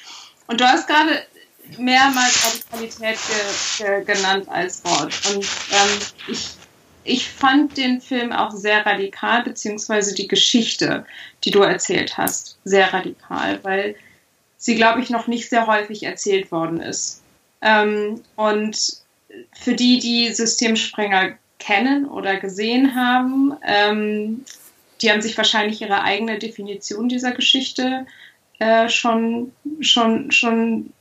[0.48, 1.22] Und du hast gerade
[1.78, 5.14] mehrmals Radikalität ge, ge, genannt als Wort.
[5.34, 6.50] Und ähm, ich,
[7.04, 11.06] ich fand den Film auch sehr radikal, beziehungsweise die Geschichte,
[11.44, 13.96] die du erzählt hast, sehr radikal, weil
[14.58, 17.22] sie, glaube ich, noch nicht sehr häufig erzählt worden ist.
[17.62, 19.02] Ähm, und
[19.54, 24.46] für die, die Systemsprenger kennen oder gesehen haben, ähm,
[25.02, 28.06] die haben sich wahrscheinlich ihre eigene Definition dieser Geschichte
[28.60, 30.94] äh, schon, schon, schon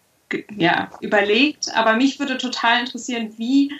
[0.56, 1.74] ja, überlegt.
[1.74, 3.72] Aber mich würde total interessieren, wie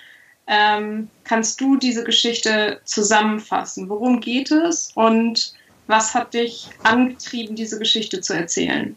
[0.47, 3.89] ähm, kannst du diese Geschichte zusammenfassen?
[3.89, 5.55] Worum geht es und
[5.87, 8.97] was hat dich angetrieben, diese Geschichte zu erzählen?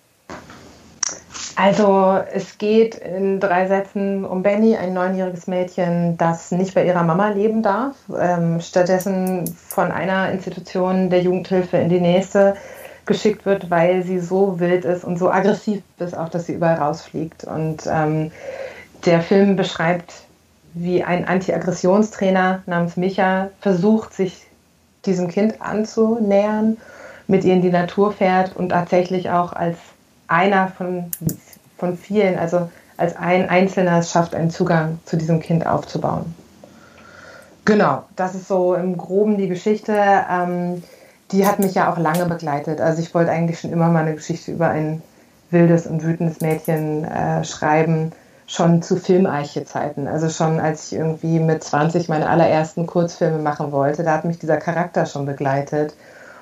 [1.56, 7.04] Also es geht in drei Sätzen um Benny, ein neunjähriges Mädchen, das nicht bei ihrer
[7.04, 12.56] Mama leben darf, ähm, stattdessen von einer Institution der Jugendhilfe in die nächste
[13.06, 16.78] geschickt wird, weil sie so wild ist und so aggressiv ist, auch dass sie überall
[16.78, 17.44] rausfliegt.
[17.44, 18.32] Und ähm,
[19.06, 20.14] der Film beschreibt,
[20.74, 24.46] wie ein Anti-Aggressionstrainer namens Micha versucht, sich
[25.06, 26.78] diesem Kind anzunähern,
[27.28, 29.78] mit ihr in die Natur fährt und tatsächlich auch als
[30.28, 31.12] einer von,
[31.78, 36.34] von vielen, also als ein Einzelner es schafft, einen Zugang zu diesem Kind aufzubauen.
[37.66, 39.96] Genau, das ist so im Groben die Geschichte.
[40.30, 40.84] Ähm,
[41.34, 42.80] die hat mich ja auch lange begleitet.
[42.80, 45.02] Also ich wollte eigentlich schon immer mal eine Geschichte über ein
[45.50, 48.12] wildes und wütendes Mädchen äh, schreiben,
[48.46, 50.08] schon zu Filmarche-Zeiten.
[50.08, 54.38] Also schon als ich irgendwie mit 20 meine allerersten Kurzfilme machen wollte, da hat mich
[54.40, 55.96] dieser Charakter schon begleitet.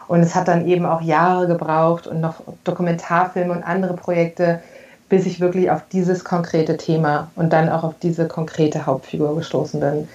[0.07, 4.61] Und es hat dann eben auch Jahre gebraucht und noch Dokumentarfilme und andere Projekte,
[5.07, 9.79] bis ich wirklich auf dieses konkrete Thema und dann auch auf diese konkrete Hauptfigur gestoßen
[9.79, 10.09] bin.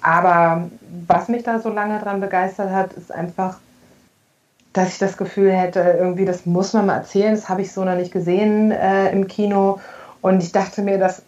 [0.00, 0.70] Aber
[1.06, 3.58] was mich da so lange dran begeistert hat, ist einfach
[4.76, 7.84] dass ich das Gefühl hätte, irgendwie, das muss man mal erzählen, das habe ich so
[7.84, 9.80] noch nicht gesehen äh, im Kino.
[10.20, 11.22] Und ich dachte mir, das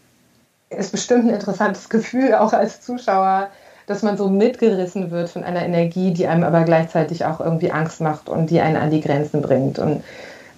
[0.71, 3.49] ist bestimmt ein interessantes Gefühl, auch als Zuschauer,
[3.87, 8.03] dass man so mitgerissen wird von einer Energie, die einem aber gleichzeitig auch irgendwie Angst
[8.03, 9.79] macht und die einen an die Grenzen bringt.
[9.79, 10.05] Und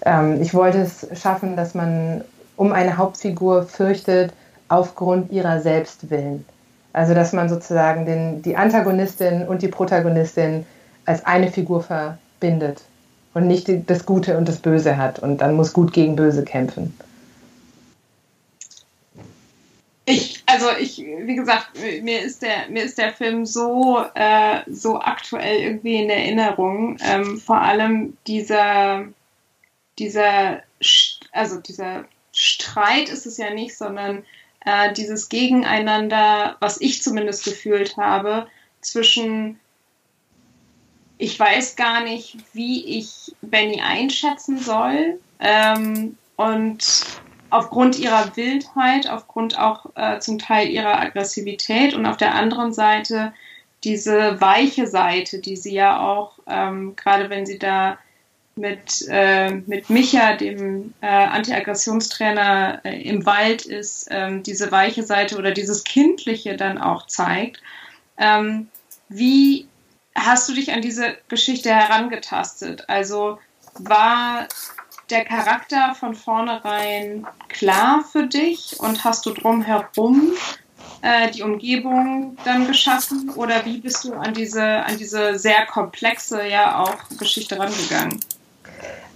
[0.05, 2.25] ähm, ich wollte es schaffen, dass man
[2.57, 4.33] um eine Hauptfigur fürchtet,
[4.67, 6.45] aufgrund ihrer Selbstwillen.
[6.93, 10.65] Also dass man sozusagen den, die Antagonistin und die Protagonistin
[11.05, 12.81] als eine Figur ver bindet
[13.33, 16.93] und nicht das Gute und das Böse hat und dann muss Gut gegen Böse kämpfen.
[20.05, 21.69] Ich, also ich, wie gesagt,
[22.01, 26.97] mir ist der, mir ist der Film so, äh, so aktuell irgendwie in Erinnerung.
[27.01, 29.05] Ähm, vor allem dieser,
[29.99, 30.63] dieser,
[31.31, 34.25] also dieser Streit ist es ja nicht, sondern
[34.65, 38.47] äh, dieses Gegeneinander, was ich zumindest gefühlt habe,
[38.81, 39.59] zwischen
[41.21, 45.19] ich weiß gar nicht, wie ich Benny einschätzen soll.
[45.39, 47.05] Ähm, und
[47.51, 53.33] aufgrund ihrer Wildheit, aufgrund auch äh, zum Teil ihrer Aggressivität und auf der anderen Seite
[53.83, 57.99] diese weiche Seite, die sie ja auch, ähm, gerade wenn sie da
[58.55, 65.37] mit, äh, mit Micha, dem äh, Anti-Aggressionstrainer äh, im Wald ist, ähm, diese weiche Seite
[65.37, 67.61] oder dieses Kindliche dann auch zeigt.
[68.17, 68.69] Ähm,
[69.07, 69.67] wie
[70.15, 72.89] hast du dich an diese Geschichte herangetastet?
[72.89, 73.39] Also
[73.79, 74.47] war
[75.09, 80.33] der Charakter von vornherein klar für dich und hast du drumherum
[81.01, 86.47] äh, die Umgebung dann geschaffen oder wie bist du an diese, an diese sehr komplexe
[86.47, 88.19] ja auch Geschichte rangegangen?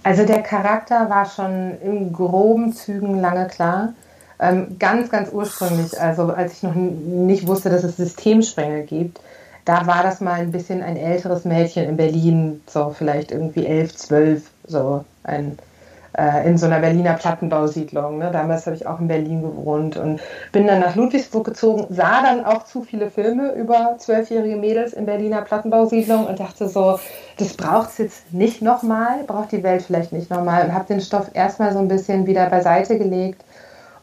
[0.02, 3.94] Also der Charakter war schon in groben Zügen lange klar.
[4.38, 9.18] Ähm, ganz, ganz ursprünglich, also als ich noch nicht wusste, dass es Systemsprengel gibt,
[9.66, 13.94] da war das mal ein bisschen ein älteres Mädchen in Berlin, so vielleicht irgendwie elf,
[13.94, 15.58] zwölf, so ein
[16.16, 18.18] äh, in so einer Berliner Plattenbausiedlung.
[18.18, 18.30] Ne?
[18.32, 20.20] Damals habe ich auch in Berlin gewohnt und
[20.52, 25.04] bin dann nach Ludwigsburg gezogen, sah dann auch zu viele Filme über zwölfjährige Mädels in
[25.04, 26.98] Berliner Plattenbausiedlung und dachte so,
[27.38, 31.00] das braucht es jetzt nicht nochmal, braucht die Welt vielleicht nicht nochmal und habe den
[31.00, 33.42] Stoff erstmal so ein bisschen wieder beiseite gelegt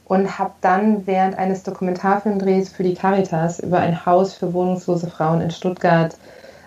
[0.05, 5.41] und habe dann während eines Dokumentarfilmdrehs für die Caritas über ein Haus für wohnungslose Frauen
[5.41, 6.15] in Stuttgart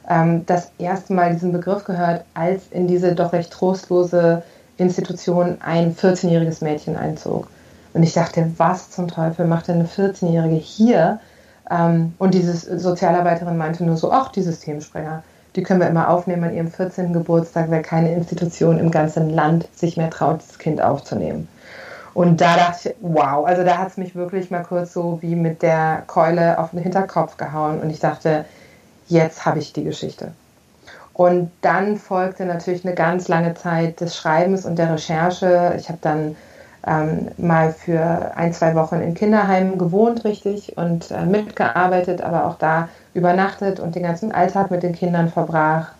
[0.08, 4.42] ähm, das erste Mal diesen Begriff gehört, als in diese doch recht trostlose
[4.78, 7.48] Institution ein 14-jähriges Mädchen einzog.
[7.94, 11.18] Und ich dachte, was zum Teufel macht denn eine 14-Jährige hier?
[11.70, 15.22] Ähm, und diese Sozialarbeiterin meinte nur so, ach, die Systemsprenger,
[15.56, 17.12] die können wir immer aufnehmen an ihrem 14.
[17.12, 21.48] Geburtstag, weil keine Institution im ganzen Land sich mehr traut, das Kind aufzunehmen.
[22.16, 25.34] Und da dachte ich, wow, also da hat es mich wirklich mal kurz so wie
[25.34, 27.78] mit der Keule auf den Hinterkopf gehauen.
[27.78, 28.46] Und ich dachte,
[29.06, 30.32] jetzt habe ich die Geschichte.
[31.12, 35.74] Und dann folgte natürlich eine ganz lange Zeit des Schreibens und der Recherche.
[35.76, 36.36] Ich habe dann
[36.86, 42.56] ähm, mal für ein, zwei Wochen in Kinderheimen gewohnt, richtig, und äh, mitgearbeitet, aber auch
[42.56, 45.92] da übernachtet und den ganzen Alltag mit den Kindern verbracht.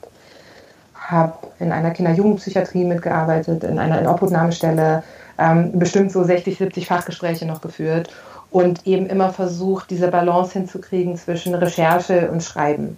[0.95, 5.03] Habe in einer Kinder-Jugendpsychiatrie mitgearbeitet, in einer Inobhutnahmestelle,
[5.39, 8.11] ähm, bestimmt so 60, 70 Fachgespräche noch geführt
[8.51, 12.97] und eben immer versucht, diese Balance hinzukriegen zwischen Recherche und Schreiben.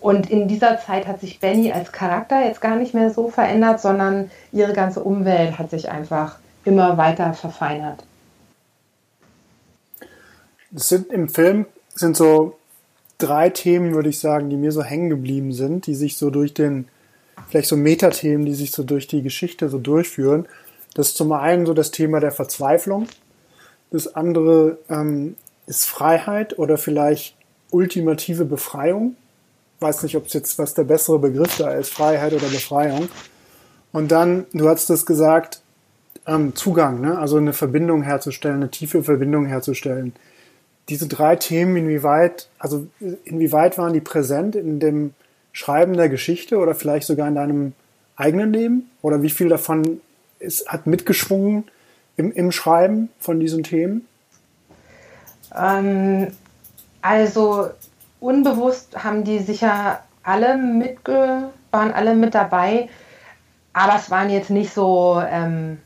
[0.00, 3.80] Und in dieser Zeit hat sich Benny als Charakter jetzt gar nicht mehr so verändert,
[3.80, 8.04] sondern ihre ganze Umwelt hat sich einfach immer weiter verfeinert.
[10.74, 12.58] Es sind im Film sind so
[13.18, 16.52] drei Themen, würde ich sagen, die mir so hängen geblieben sind, die sich so durch
[16.52, 16.88] den,
[17.48, 20.46] vielleicht so Metathemen, die sich so durch die Geschichte so durchführen.
[20.96, 23.06] Das ist zum einen so das Thema der Verzweiflung.
[23.90, 25.36] Das andere ähm,
[25.66, 27.36] ist Freiheit oder vielleicht
[27.70, 29.16] ultimative Befreiung
[29.80, 33.08] weiß nicht, ob es jetzt was der bessere Begriff da ist, Freiheit oder Befreiung.
[33.92, 35.60] Und dann, du hast es gesagt,
[36.26, 37.18] ähm, Zugang, ne?
[37.18, 40.14] also eine Verbindung herzustellen, eine tiefe Verbindung herzustellen.
[40.88, 42.86] Diese drei Themen, inwieweit, also
[43.24, 45.14] inwieweit waren die präsent in dem
[45.52, 47.72] Schreiben der Geschichte oder vielleicht sogar in deinem
[48.14, 48.90] eigenen Leben?
[49.02, 50.00] Oder wie viel davon
[50.38, 51.64] ist, hat mitgeschwungen
[52.16, 54.06] im, im Schreiben von diesen Themen?
[55.54, 56.28] Ähm,
[57.02, 57.70] also
[58.20, 62.88] unbewusst haben die sicher alle mitge waren alle mit dabei,
[63.72, 65.78] aber es waren jetzt nicht so ähm,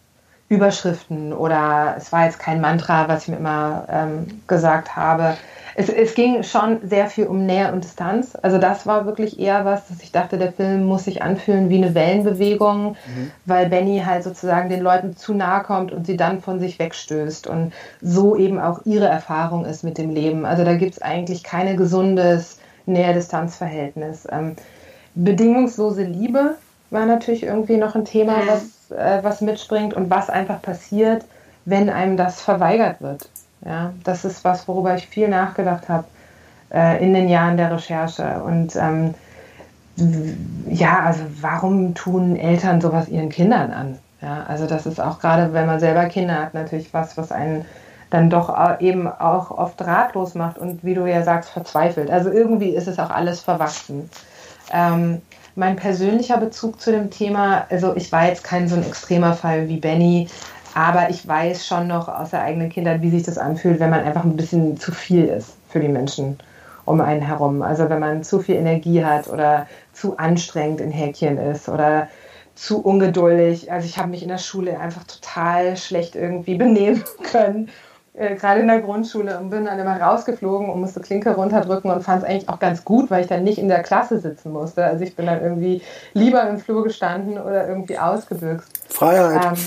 [0.48, 5.36] Überschriften oder es war jetzt kein Mantra, was ich mir immer ähm, gesagt habe
[5.80, 8.36] es, es ging schon sehr viel um Nähe und Distanz.
[8.42, 11.78] Also das war wirklich eher was, dass ich dachte, der Film muss sich anfühlen wie
[11.78, 13.30] eine Wellenbewegung, mhm.
[13.46, 17.46] weil Benny halt sozusagen den Leuten zu nahe kommt und sie dann von sich wegstößt
[17.46, 17.72] und
[18.02, 20.44] so eben auch ihre Erfahrung ist mit dem Leben.
[20.44, 24.28] Also da gibt es eigentlich kein gesundes Nähe-Distanz-Verhältnis.
[24.30, 24.56] Ähm,
[25.14, 26.56] bedingungslose Liebe
[26.90, 31.24] war natürlich irgendwie noch ein Thema, was, äh, was mitspringt und was einfach passiert,
[31.64, 33.30] wenn einem das verweigert wird.
[33.64, 36.04] Ja, das ist was, worüber ich viel nachgedacht habe
[36.72, 38.42] äh, in den Jahren der Recherche.
[38.42, 39.14] Und ähm,
[40.68, 43.98] ja, also warum tun Eltern sowas ihren Kindern an?
[44.22, 47.64] Ja, also das ist auch gerade, wenn man selber Kinder hat, natürlich was, was einen
[48.10, 52.10] dann doch eben auch oft ratlos macht und wie du ja sagst, verzweifelt.
[52.10, 54.10] Also irgendwie ist es auch alles verwachsen.
[54.72, 55.22] Ähm,
[55.54, 59.68] mein persönlicher Bezug zu dem Thema, also ich war jetzt kein so ein extremer Fall
[59.68, 60.28] wie Benny,
[60.74, 64.04] aber ich weiß schon noch aus der eigenen Kindheit, wie sich das anfühlt, wenn man
[64.04, 66.38] einfach ein bisschen zu viel ist für die Menschen
[66.84, 67.62] um einen herum.
[67.62, 72.08] Also wenn man zu viel Energie hat oder zu anstrengend in Häkchen ist oder
[72.54, 73.70] zu ungeduldig.
[73.72, 77.68] Also ich habe mich in der Schule einfach total schlecht irgendwie benehmen können.
[78.12, 82.02] Äh, gerade in der Grundschule und bin dann immer rausgeflogen und musste Klinke runterdrücken und
[82.02, 84.84] fand es eigentlich auch ganz gut, weil ich dann nicht in der Klasse sitzen musste.
[84.84, 85.80] Also ich bin dann irgendwie
[86.12, 88.68] lieber im Flur gestanden oder irgendwie ausgebüxt.
[88.88, 89.44] Freiheit.
[89.44, 89.58] Ähm,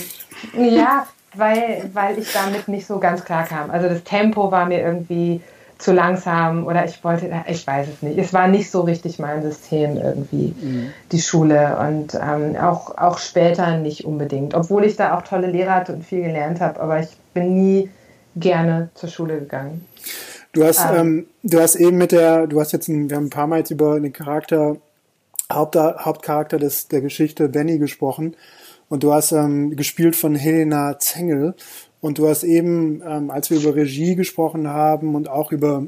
[0.58, 3.72] ja, weil, weil ich damit nicht so ganz klar kam.
[3.72, 5.42] Also das Tempo war mir irgendwie
[5.78, 8.18] zu langsam oder ich wollte, ich weiß es nicht.
[8.18, 10.94] Es war nicht so richtig mein System irgendwie, mhm.
[11.12, 15.76] die Schule und ähm, auch, auch später nicht unbedingt, obwohl ich da auch tolle Lehrer
[15.76, 17.90] hatte und viel gelernt habe, aber ich bin nie
[18.36, 19.86] gerne zur Schule gegangen.
[20.54, 23.26] Du hast, ähm, ähm, du hast eben mit der, du hast jetzt, ein, wir haben
[23.26, 24.78] ein paar Mal jetzt über den Charakter,
[25.52, 28.36] Haupt, Hauptcharakter des, der Geschichte Benny gesprochen
[28.94, 31.56] und du hast ähm, gespielt von Helena Zengel
[32.00, 35.88] und du hast eben, ähm, als wir über Regie gesprochen haben und auch über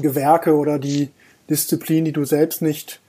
[0.00, 1.08] Gewerke oder die
[1.50, 3.00] Disziplin, die du selbst nicht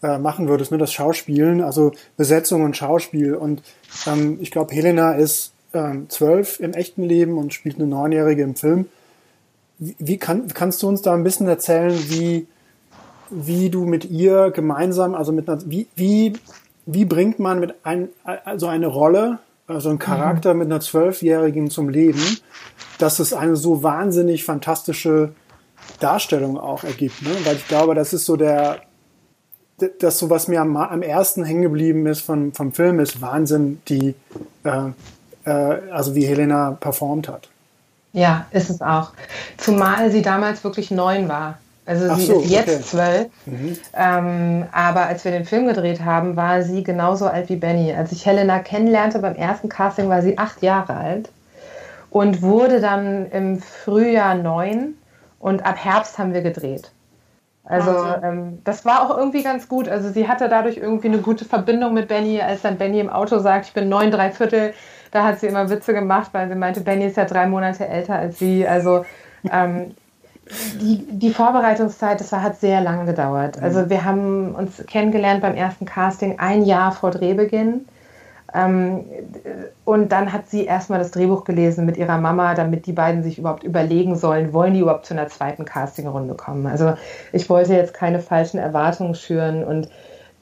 [0.00, 3.34] äh, machen würdest, nur ne, das Schauspielen, also Besetzung und Schauspiel.
[3.34, 3.64] Und
[4.06, 8.54] ähm, ich glaube, Helena ist ähm, zwölf im echten Leben und spielt eine Neunjährige im
[8.54, 8.86] Film.
[9.80, 12.46] Wie, wie kann, kannst du uns da ein bisschen erzählen, wie,
[13.28, 16.34] wie du mit ihr gemeinsam, also mit einer, wie, wie,
[16.86, 18.08] wie bringt man mit ein,
[18.44, 20.58] also eine Rolle also ein Charakter mhm.
[20.60, 22.22] mit einer Zwölfjährigen zum Leben,
[22.98, 25.32] dass es eine so wahnsinnig fantastische
[26.00, 27.22] Darstellung auch ergibt.
[27.22, 27.30] Ne?
[27.44, 28.80] Weil ich glaube, das ist so der,
[30.00, 33.80] das so, was mir am, am ersten hängen geblieben ist von, vom Film, ist Wahnsinn,
[33.88, 34.14] die,
[34.64, 34.90] äh,
[35.44, 37.48] äh, also wie Helena performt hat.
[38.12, 39.12] Ja, ist es auch.
[39.56, 41.58] Zumal sie damals wirklich neun war.
[41.84, 43.26] Also Ach sie so, ist jetzt zwölf.
[43.46, 43.76] Mhm.
[43.94, 47.92] Ähm, aber als wir den Film gedreht haben, war sie genauso alt wie Benny.
[47.92, 51.30] Als ich Helena kennenlernte beim ersten Casting, war sie acht Jahre alt
[52.10, 54.94] und wurde dann im Frühjahr neun
[55.40, 56.92] und ab Herbst haben wir gedreht.
[57.64, 57.90] Also
[58.22, 59.88] ähm, das war auch irgendwie ganz gut.
[59.88, 63.38] Also sie hatte dadurch irgendwie eine gute Verbindung mit Benny, als dann Benny im Auto
[63.38, 64.74] sagt, ich bin neun, drei Viertel.
[65.10, 68.16] Da hat sie immer Witze gemacht, weil sie meinte, Benny ist ja drei Monate älter
[68.16, 68.66] als sie.
[68.66, 69.04] Also
[69.50, 69.94] ähm,
[70.80, 73.58] die, die Vorbereitungszeit, das war, hat sehr lange gedauert.
[73.58, 73.64] Mhm.
[73.64, 77.86] Also wir haben uns kennengelernt beim ersten Casting ein Jahr vor Drehbeginn.
[78.54, 79.04] Ähm,
[79.84, 83.38] und dann hat sie erstmal das Drehbuch gelesen mit ihrer Mama, damit die beiden sich
[83.38, 86.66] überhaupt überlegen sollen, wollen die überhaupt zu einer zweiten Castingrunde kommen.
[86.66, 86.94] Also
[87.32, 89.88] ich wollte jetzt keine falschen Erwartungen schüren und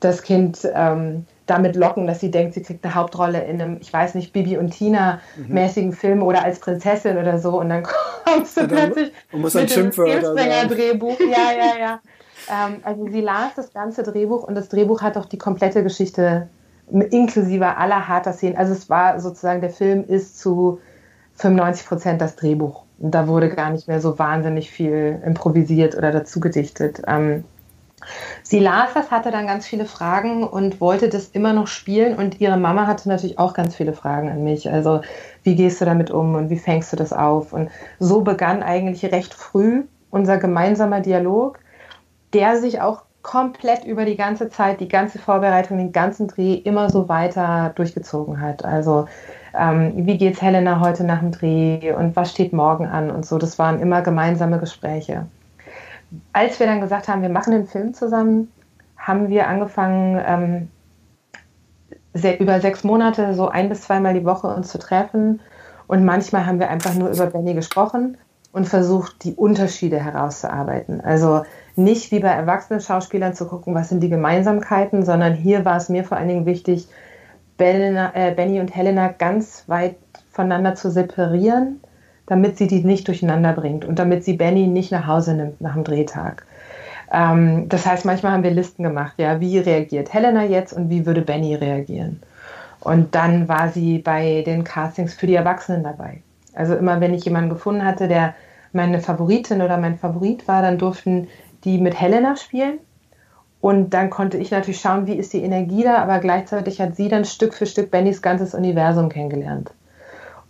[0.00, 3.92] das Kind ähm, damit locken, dass sie denkt, sie kriegt eine Hauptrolle in einem, ich
[3.92, 5.94] weiß nicht, Bibi und Tina mäßigen mhm.
[5.94, 7.82] Film oder als Prinzessin oder so und dann
[8.24, 11.18] kommst du plötzlich mit dem Skillspringer-Drehbuch.
[11.20, 12.00] Ja, ja, ja.
[12.66, 16.48] ähm, also sie las das ganze Drehbuch und das Drehbuch hat auch die komplette Geschichte
[16.90, 18.56] inklusive aller harter Szenen.
[18.56, 20.80] Also es war sozusagen, der Film ist zu
[21.34, 22.84] 95 Prozent das Drehbuch.
[22.98, 27.02] Und da wurde gar nicht mehr so wahnsinnig viel improvisiert oder dazu gedichtet.
[27.06, 27.44] Ähm,
[28.42, 32.16] Sie las das, hatte dann ganz viele Fragen und wollte das immer noch spielen.
[32.16, 34.70] Und ihre Mama hatte natürlich auch ganz viele Fragen an mich.
[34.70, 35.00] Also,
[35.42, 37.52] wie gehst du damit um und wie fängst du das auf?
[37.52, 41.58] Und so begann eigentlich recht früh unser gemeinsamer Dialog,
[42.32, 46.88] der sich auch komplett über die ganze Zeit, die ganze Vorbereitung, den ganzen Dreh immer
[46.88, 48.64] so weiter durchgezogen hat.
[48.64, 49.06] Also,
[49.58, 53.38] ähm, wie geht's Helena heute nach dem Dreh und was steht morgen an und so.
[53.38, 55.26] Das waren immer gemeinsame Gespräche
[56.32, 58.50] als wir dann gesagt haben, wir machen den Film zusammen,
[58.96, 60.68] haben wir angefangen, ähm,
[62.12, 65.40] sehr, über sechs Monate so ein bis zweimal die Woche uns zu treffen.
[65.86, 68.16] Und manchmal haben wir einfach nur über Benny gesprochen
[68.52, 71.00] und versucht, die Unterschiede herauszuarbeiten.
[71.00, 71.44] Also
[71.76, 75.88] nicht wie bei erwachsenen Schauspielern zu gucken, was sind die Gemeinsamkeiten, sondern hier war es
[75.88, 76.88] mir vor allen Dingen wichtig,
[77.58, 79.96] äh, Benny und Helena ganz weit
[80.30, 81.80] voneinander zu separieren
[82.30, 85.74] damit sie die nicht durcheinander bringt und damit sie Benny nicht nach Hause nimmt nach
[85.74, 86.46] dem Drehtag.
[87.12, 91.06] Ähm, das heißt, manchmal haben wir Listen gemacht, ja, wie reagiert Helena jetzt und wie
[91.06, 92.22] würde Benny reagieren.
[92.78, 96.22] Und dann war sie bei den Castings für die Erwachsenen dabei.
[96.54, 98.34] Also immer, wenn ich jemanden gefunden hatte, der
[98.72, 101.26] meine Favoritin oder mein Favorit war, dann durften
[101.64, 102.78] die mit Helena spielen.
[103.60, 107.08] Und dann konnte ich natürlich schauen, wie ist die Energie da, aber gleichzeitig hat sie
[107.08, 109.72] dann Stück für Stück Bennys ganzes Universum kennengelernt.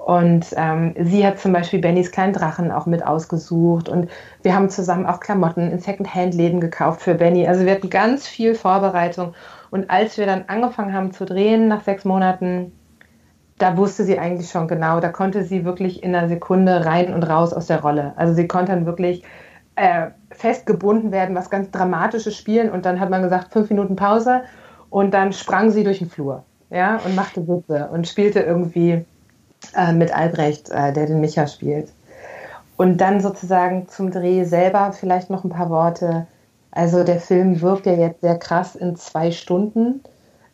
[0.04, 3.90] Und ähm, sie hat zum Beispiel Bennys kleinen Drachen auch mit ausgesucht.
[3.90, 4.10] Und
[4.42, 7.46] wir haben zusammen auch Klamotten in Secondhand-Läden gekauft für Benny.
[7.46, 9.34] Also wir hatten ganz viel Vorbereitung.
[9.70, 12.72] Und als wir dann angefangen haben zu drehen nach sechs Monaten,
[13.58, 17.22] da wusste sie eigentlich schon genau, da konnte sie wirklich in einer Sekunde rein und
[17.22, 18.14] raus aus der Rolle.
[18.16, 19.22] Also sie konnte dann wirklich
[19.76, 22.70] äh, festgebunden werden, was ganz Dramatisches spielen.
[22.70, 24.44] Und dann hat man gesagt, fünf Minuten Pause.
[24.88, 29.04] Und dann sprang sie durch den Flur ja, und machte Witze und spielte irgendwie
[29.76, 31.92] äh, mit Albrecht, äh, der den Micha spielt.
[32.76, 36.26] Und dann sozusagen zum Dreh selber vielleicht noch ein paar Worte.
[36.70, 40.02] Also der Film wirkt ja jetzt sehr krass in zwei Stunden,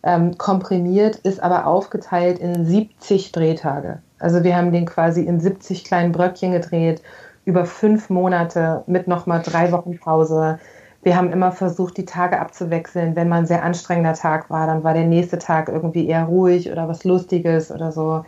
[0.03, 3.99] ähm, komprimiert, ist aber aufgeteilt in 70 Drehtage.
[4.19, 7.03] Also wir haben den quasi in 70 kleinen Bröckchen gedreht,
[7.45, 10.59] über fünf Monate mit nochmal drei Wochen Pause.
[11.03, 13.15] Wir haben immer versucht, die Tage abzuwechseln.
[13.15, 16.73] Wenn mal ein sehr anstrengender Tag war, dann war der nächste Tag irgendwie eher ruhig
[16.73, 18.25] oder was Lustiges oder so.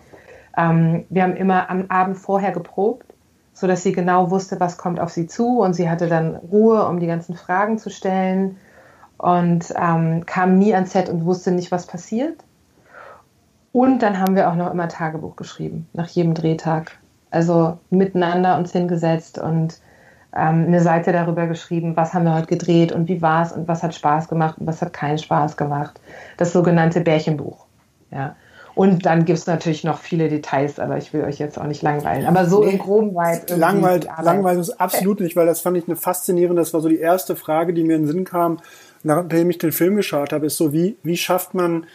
[0.59, 3.07] Ähm, wir haben immer am Abend vorher geprobt,
[3.53, 6.99] sodass sie genau wusste, was kommt auf sie zu und sie hatte dann Ruhe, um
[6.99, 8.57] die ganzen Fragen zu stellen
[9.19, 12.45] und ähm, kam nie ans Set und wusste nicht, was passiert.
[13.73, 16.99] Und dann haben wir auch noch immer Tagebuch geschrieben, nach jedem Drehtag.
[17.31, 19.81] Also miteinander uns hingesetzt und
[20.35, 23.69] ähm, eine Seite darüber geschrieben, was haben wir heute gedreht und wie war es und
[23.69, 26.01] was hat Spaß gemacht und was hat keinen Spaß gemacht.
[26.37, 27.67] Das sogenannte Bärchenbuch.
[28.11, 28.35] Ja.
[28.79, 31.83] Und dann gibt es natürlich noch viele Details, aber ich will euch jetzt auch nicht
[31.83, 32.27] langweilen.
[32.27, 33.51] Aber so nee, im Groben weit.
[33.51, 37.01] Langweilt, langweilt uns absolut nicht, weil das fand ich eine faszinierende, das war so die
[37.01, 38.59] erste Frage, die mir in den Sinn kam,
[39.03, 41.87] nachdem ich den Film geschaut habe, ist so, wie, wie schafft man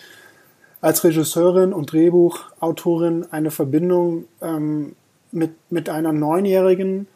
[0.82, 4.98] als Regisseurin und Drehbuchautorin eine Verbindung ähm,
[5.32, 7.08] mit, mit einer Neunjährigen,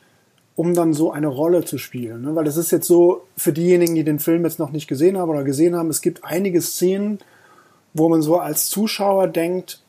[0.56, 2.22] um dann so eine Rolle zu spielen.
[2.22, 2.36] Ne?
[2.36, 5.30] Weil das ist jetzt so, für diejenigen, die den Film jetzt noch nicht gesehen haben
[5.30, 7.20] oder gesehen haben, es gibt einige Szenen,
[7.98, 9.82] wo man so als Zuschauer denkt,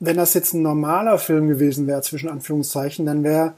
[0.00, 3.54] wenn das jetzt ein normaler Film gewesen wäre, zwischen Anführungszeichen, dann wäre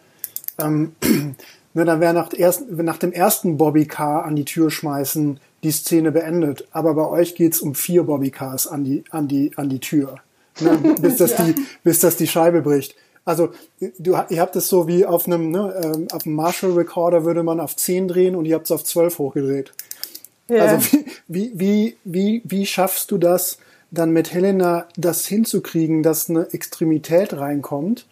[0.58, 0.92] ähm,
[1.74, 2.30] ne, dann wäre nach,
[2.70, 6.68] nach dem ersten Bobbycar an die Tür schmeißen die Szene beendet.
[6.70, 10.16] Aber bei euch geht's um vier Bobbycars an die, an die, an die Tür.
[10.60, 11.44] Ne, bis, das ja.
[11.44, 12.94] die, bis das die Scheibe bricht.
[13.24, 13.50] Also
[13.98, 17.42] du, ihr habt es so wie auf einem, ne, ähm, auf einem Marshall Recorder würde
[17.42, 19.72] man auf 10 drehen und ihr habt es auf 12 hochgedreht.
[20.48, 20.64] Ja.
[20.64, 23.58] Also wie, wie, wie, wie schaffst du das
[23.90, 28.06] dann mit Helena, das hinzukriegen, dass eine Extremität reinkommt,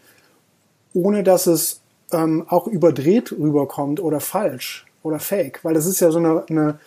[0.92, 1.80] ohne dass es
[2.12, 5.60] ähm, auch überdreht rüberkommt oder falsch oder fake?
[5.62, 6.78] Weil das ist ja so eine, eine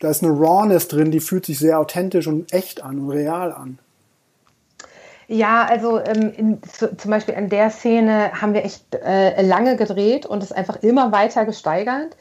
[0.00, 3.52] da ist eine Rawness drin, die fühlt sich sehr authentisch und echt an und real
[3.52, 3.78] an.
[5.26, 9.76] Ja, also ähm, in, zu, zum Beispiel an der Szene haben wir echt äh, lange
[9.76, 12.16] gedreht und es einfach immer weiter gesteigert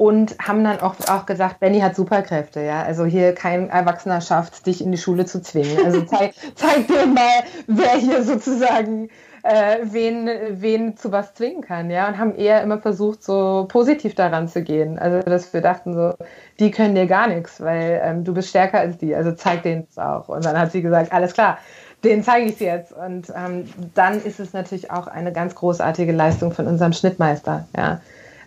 [0.00, 2.82] und haben dann auch, auch gesagt, Benny hat Superkräfte, ja.
[2.82, 5.76] Also hier kein Erwachsener schafft, dich in die Schule zu zwingen.
[5.84, 9.10] Also zeig, zeig dir mal, wer hier sozusagen
[9.42, 12.08] äh, wen, wen zu was zwingen kann, ja.
[12.08, 14.98] Und haben eher immer versucht, so positiv daran zu gehen.
[14.98, 16.14] Also dass wir dachten so,
[16.60, 19.14] die können dir gar nichts, weil ähm, du bist stärker als die.
[19.14, 20.30] Also zeig denen es auch.
[20.30, 21.58] Und dann hat sie gesagt, alles klar
[22.04, 22.92] den zeige ich jetzt.
[22.92, 28.00] Und ähm, dann ist es natürlich auch eine ganz großartige Leistung von unserem Schnittmeister, ja,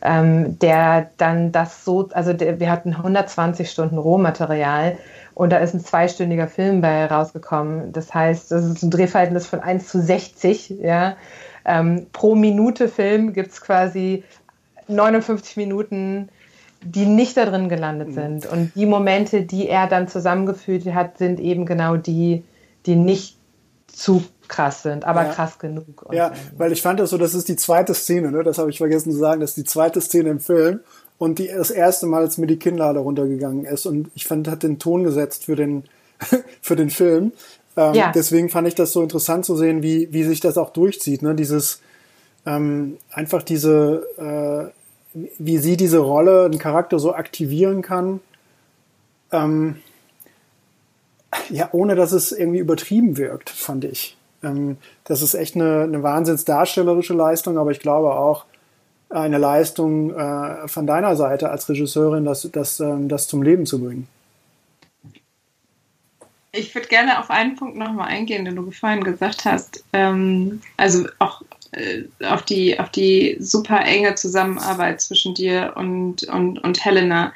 [0.04, 4.98] ähm, der dann das so, also der, wir hatten 120 Stunden Rohmaterial
[5.34, 7.92] und da ist ein zweistündiger Film bei rausgekommen.
[7.94, 11.16] Das heißt, das ist ein Drehverhältnis von 1 zu 60, ja.
[11.66, 14.24] Ähm, pro Minute Film gibt es quasi
[14.88, 16.30] 59 Minuten
[16.86, 18.14] die nicht da drin gelandet mhm.
[18.14, 18.46] sind.
[18.46, 22.44] Und die Momente, die er dann zusammengeführt hat, sind eben genau die,
[22.86, 23.38] die nicht
[23.88, 24.24] zu
[24.54, 25.32] krass sind, aber ja.
[25.32, 26.06] krass genug.
[26.12, 26.60] ja, so.
[26.60, 28.44] weil ich fand das so, das ist die zweite Szene, ne?
[28.44, 30.82] das habe ich vergessen zu sagen, das ist die zweite Szene im Film
[31.18, 34.62] und die das erste Mal, als mir die Kinnlade runtergegangen ist und ich fand, hat
[34.62, 35.86] den Ton gesetzt für den,
[36.62, 37.32] für den Film.
[37.76, 38.12] Ähm, ja.
[38.14, 41.34] Deswegen fand ich das so interessant zu sehen, wie, wie sich das auch durchzieht, ne?
[41.34, 41.82] dieses,
[42.46, 44.72] ähm, einfach diese,
[45.16, 48.20] äh, wie sie diese Rolle, den Charakter so aktivieren kann,
[49.32, 49.78] ähm,
[51.50, 54.16] ja, ohne dass es irgendwie übertrieben wirkt, fand ich.
[54.44, 58.46] Ähm, das ist echt eine, eine wahnsinnsdarstellerische Leistung, aber ich glaube auch
[59.10, 63.80] eine Leistung äh, von deiner Seite als Regisseurin, das, das, ähm, das zum Leben zu
[63.80, 64.08] bringen.
[66.52, 69.84] Ich würde gerne auf einen Punkt nochmal eingehen, den du vorhin gesagt hast.
[69.92, 71.42] Ähm, also auch
[71.72, 77.34] äh, auf, die, auf die super enge Zusammenarbeit zwischen dir und, und, und Helena.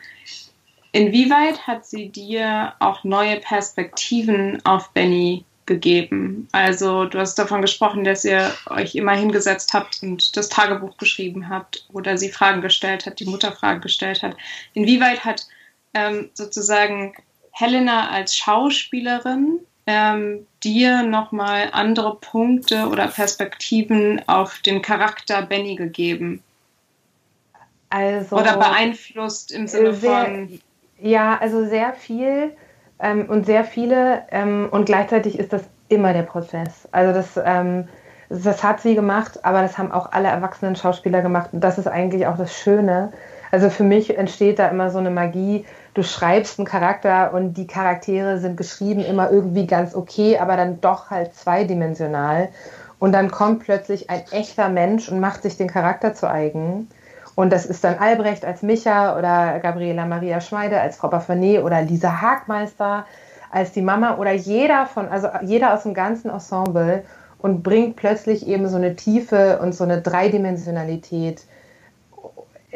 [0.92, 6.48] Inwieweit hat sie dir auch neue Perspektiven auf Benny gegeben?
[6.52, 11.50] Also du hast davon gesprochen, dass ihr euch immer hingesetzt habt und das Tagebuch geschrieben
[11.50, 14.36] habt oder sie Fragen gestellt hat, die Mutter Fragen gestellt hat.
[14.74, 15.46] Inwieweit hat
[15.94, 17.14] ähm, sozusagen
[17.52, 26.44] Helena als Schauspielerin ähm, dir nochmal andere Punkte oder Perspektiven auf den Charakter Benny gegeben?
[27.90, 30.62] Also, oder beeinflusst im Sinne sehr, von
[31.00, 32.52] ja, also sehr viel
[33.00, 36.88] ähm, und sehr viele ähm, und gleichzeitig ist das immer der Prozess.
[36.92, 37.88] Also das, ähm,
[38.30, 41.88] das hat sie gemacht, aber das haben auch alle erwachsenen Schauspieler gemacht und das ist
[41.88, 43.12] eigentlich auch das Schöne.
[43.52, 45.66] Also für mich entsteht da immer so eine Magie.
[45.94, 50.82] Du schreibst einen Charakter und die Charaktere sind geschrieben immer irgendwie ganz okay, aber dann
[50.82, 52.50] doch halt zweidimensional.
[53.00, 56.90] Und dann kommt plötzlich ein echter Mensch und macht sich den Charakter zu eigen.
[57.38, 61.84] Und das ist dann Albrecht als Micha oder Gabriela Maria Schmeide als Frau Baffanet oder
[61.84, 63.06] Lisa Hagmeister
[63.52, 67.04] als die Mama oder jeder von, also jeder aus dem ganzen Ensemble
[67.38, 71.44] und bringt plötzlich eben so eine Tiefe und so eine Dreidimensionalität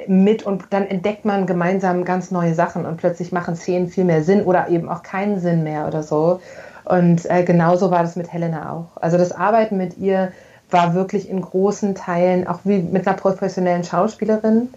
[0.05, 4.21] mit und dann entdeckt man gemeinsam ganz neue Sachen und plötzlich machen Szenen viel mehr
[4.21, 6.39] Sinn oder eben auch keinen Sinn mehr oder so.
[6.85, 9.01] Und äh, genauso war das mit Helena auch.
[9.01, 10.31] Also das Arbeiten mit ihr
[10.71, 14.69] war wirklich in großen Teilen auch wie mit einer professionellen Schauspielerin.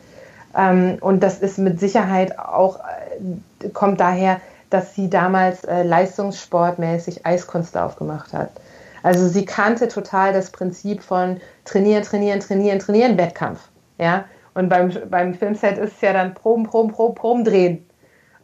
[0.57, 4.41] Ähm, und das ist mit Sicherheit auch, äh, kommt daher,
[4.71, 8.51] dass sie damals äh, leistungssportmäßig Eiskunstlauf gemacht hat.
[9.03, 13.61] Also sie kannte total das Prinzip von trainieren, trainieren, trainieren, trainieren, Wettkampf.
[13.99, 14.25] Ja?
[14.55, 17.87] Und beim, beim Filmset ist es ja dann Proben, Proben, Proben, Proben drehen.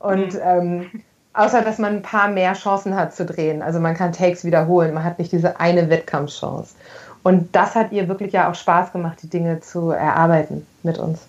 [0.01, 0.41] Und mhm.
[0.45, 0.91] ähm,
[1.33, 3.63] außer dass man ein paar mehr Chancen hat zu drehen.
[3.63, 6.75] Also man kann Takes wiederholen, man hat nicht diese eine Wettkampfchance.
[7.23, 11.21] Und das hat ihr wirklich ja auch Spaß gemacht, die Dinge zu erarbeiten mit uns.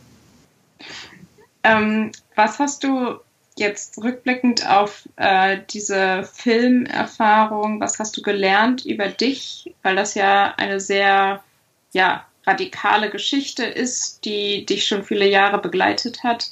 [1.64, 3.20] Ähm, was hast du
[3.58, 9.74] jetzt rückblickend auf äh, diese Filmerfahrung, was hast du gelernt über dich?
[9.84, 11.44] Weil das ja eine sehr
[11.92, 16.52] ja, radikale Geschichte ist, die dich schon viele Jahre begleitet hat.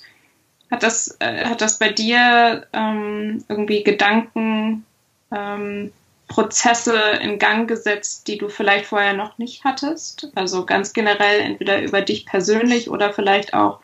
[0.70, 4.86] Hat das, äh, hat das bei dir ähm, irgendwie Gedanken,
[5.32, 5.92] ähm,
[6.30, 10.32] Prozesse in Gang gesetzt, die du vielleicht vorher noch nicht hattest?
[10.36, 13.82] Also ganz generell entweder über dich persönlich oder vielleicht auch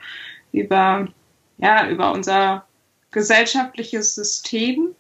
[0.54, 1.08] über,
[1.58, 2.66] ja, über unser
[3.12, 4.96] gesellschaftliches System?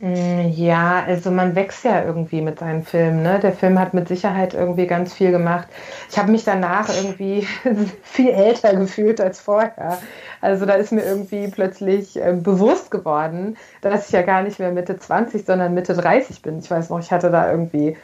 [0.00, 3.22] Mm, ja, also man wächst ja irgendwie mit seinen Filmen.
[3.22, 3.38] Ne?
[3.38, 5.68] Der Film hat mit Sicherheit irgendwie ganz viel gemacht.
[6.10, 7.46] Ich habe mich danach irgendwie
[8.02, 9.98] viel älter gefühlt als vorher.
[10.40, 14.72] Also da ist mir irgendwie plötzlich äh, bewusst geworden, dass ich ja gar nicht mehr
[14.72, 16.60] Mitte 20, sondern Mitte 30 bin.
[16.60, 17.96] Ich weiß noch, ich hatte da irgendwie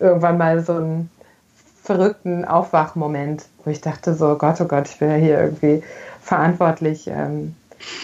[0.00, 1.10] irgendwann mal so einen
[1.84, 5.84] verrückten Aufwachmoment, wo ich dachte so, Gott, oh Gott, ich bin ja hier irgendwie
[6.20, 7.06] verantwortlich.
[7.06, 7.54] Ähm,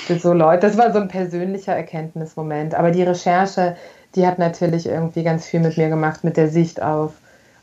[0.06, 0.66] für so Leute.
[0.66, 2.74] Das war so ein persönlicher Erkenntnismoment.
[2.74, 3.76] Aber die Recherche,
[4.14, 7.12] die hat natürlich irgendwie ganz viel mit mir gemacht, mit der Sicht auf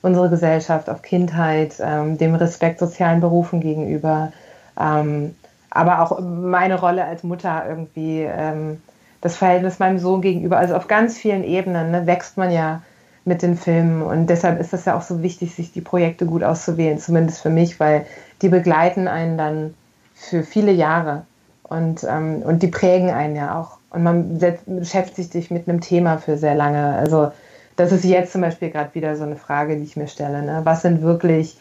[0.02, 4.32] unsere Gesellschaft, auf Kindheit, ähm, dem Respekt sozialen Berufen gegenüber,
[4.80, 5.36] ähm,
[5.70, 8.82] aber auch meine Rolle als Mutter irgendwie, ähm,
[9.22, 10.58] das Verhältnis meinem Sohn gegenüber.
[10.58, 12.82] Also auf ganz vielen Ebenen ne, wächst man ja
[13.26, 16.44] mit den Filmen und deshalb ist es ja auch so wichtig, sich die Projekte gut
[16.44, 18.06] auszuwählen, zumindest für mich, weil
[18.42, 19.74] die begleiten einen dann
[20.14, 21.26] für viele Jahre.
[21.70, 23.78] Und, ähm, und die prägen einen ja auch.
[23.90, 26.94] Und man setzt, beschäftigt sich mit einem Thema für sehr lange.
[26.94, 27.32] Also
[27.76, 30.42] das ist jetzt zum Beispiel gerade wieder so eine Frage, die ich mir stelle.
[30.44, 30.62] Ne?
[30.64, 31.56] Was sind wirklich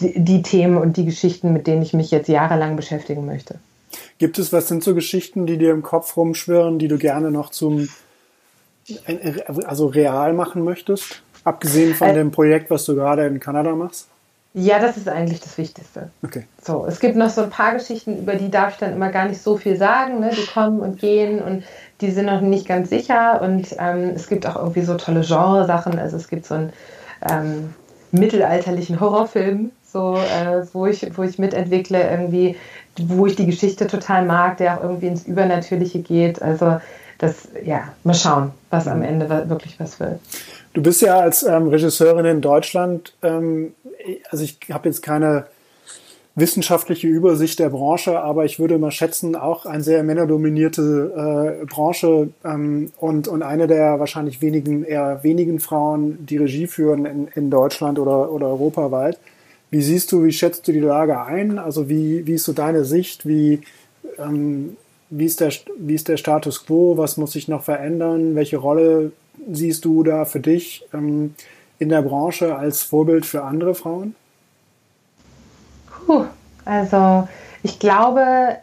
[0.00, 3.56] die, die, Themen und die Geschichten, mit denen ich mich jetzt jahrelang beschäftigen möchte?
[4.18, 7.50] Gibt es, was sind so Geschichten, die dir im Kopf rumschwirren, die du gerne noch
[7.50, 7.88] zum,
[9.64, 11.22] also real machen möchtest?
[11.44, 14.08] Abgesehen von äh, dem Projekt, was du gerade in Kanada machst?
[14.54, 16.10] Ja, das ist eigentlich das Wichtigste.
[16.24, 16.44] Okay.
[16.62, 19.26] So, es gibt noch so ein paar Geschichten, über die darf ich dann immer gar
[19.26, 20.20] nicht so viel sagen.
[20.20, 20.30] Ne?
[20.32, 21.64] Die kommen und gehen und
[22.00, 23.42] die sind noch nicht ganz sicher.
[23.42, 25.98] Und ähm, es gibt auch irgendwie so tolle Genresachen.
[25.98, 26.72] Also es gibt so einen
[27.28, 27.74] ähm,
[28.10, 32.56] mittelalterlichen Horrorfilm, so, äh, wo, ich, wo ich mitentwickle, irgendwie,
[32.96, 36.40] wo ich die Geschichte total mag, der auch irgendwie ins Übernatürliche geht.
[36.40, 36.80] Also
[37.18, 40.20] das, ja, mal schauen, was am Ende wirklich was wird.
[40.72, 43.74] Du bist ja als ähm, Regisseurin in Deutschland ähm,
[44.30, 45.46] also ich habe jetzt keine
[46.38, 52.30] wissenschaftliche Übersicht der Branche, aber ich würde mal schätzen, auch eine sehr männerdominierte äh, Branche
[52.44, 57.50] ähm, und, und eine der wahrscheinlich wenigen, eher wenigen Frauen, die Regie führen in, in
[57.50, 59.18] Deutschland oder, oder europaweit.
[59.70, 61.58] Wie siehst du, wie schätzt du die Lage ein?
[61.58, 63.26] Also wie, wie ist so deine Sicht?
[63.26, 63.60] Wie,
[64.18, 64.76] ähm,
[65.10, 66.96] wie, ist der, wie ist der Status quo?
[66.96, 68.34] Was muss sich noch verändern?
[68.34, 69.12] Welche Rolle
[69.52, 70.84] siehst du da für dich?
[70.94, 71.34] Ähm,
[71.78, 74.14] in der Branche als Vorbild für andere Frauen?
[76.06, 76.24] Puh,
[76.64, 77.28] also
[77.62, 78.56] ich glaube,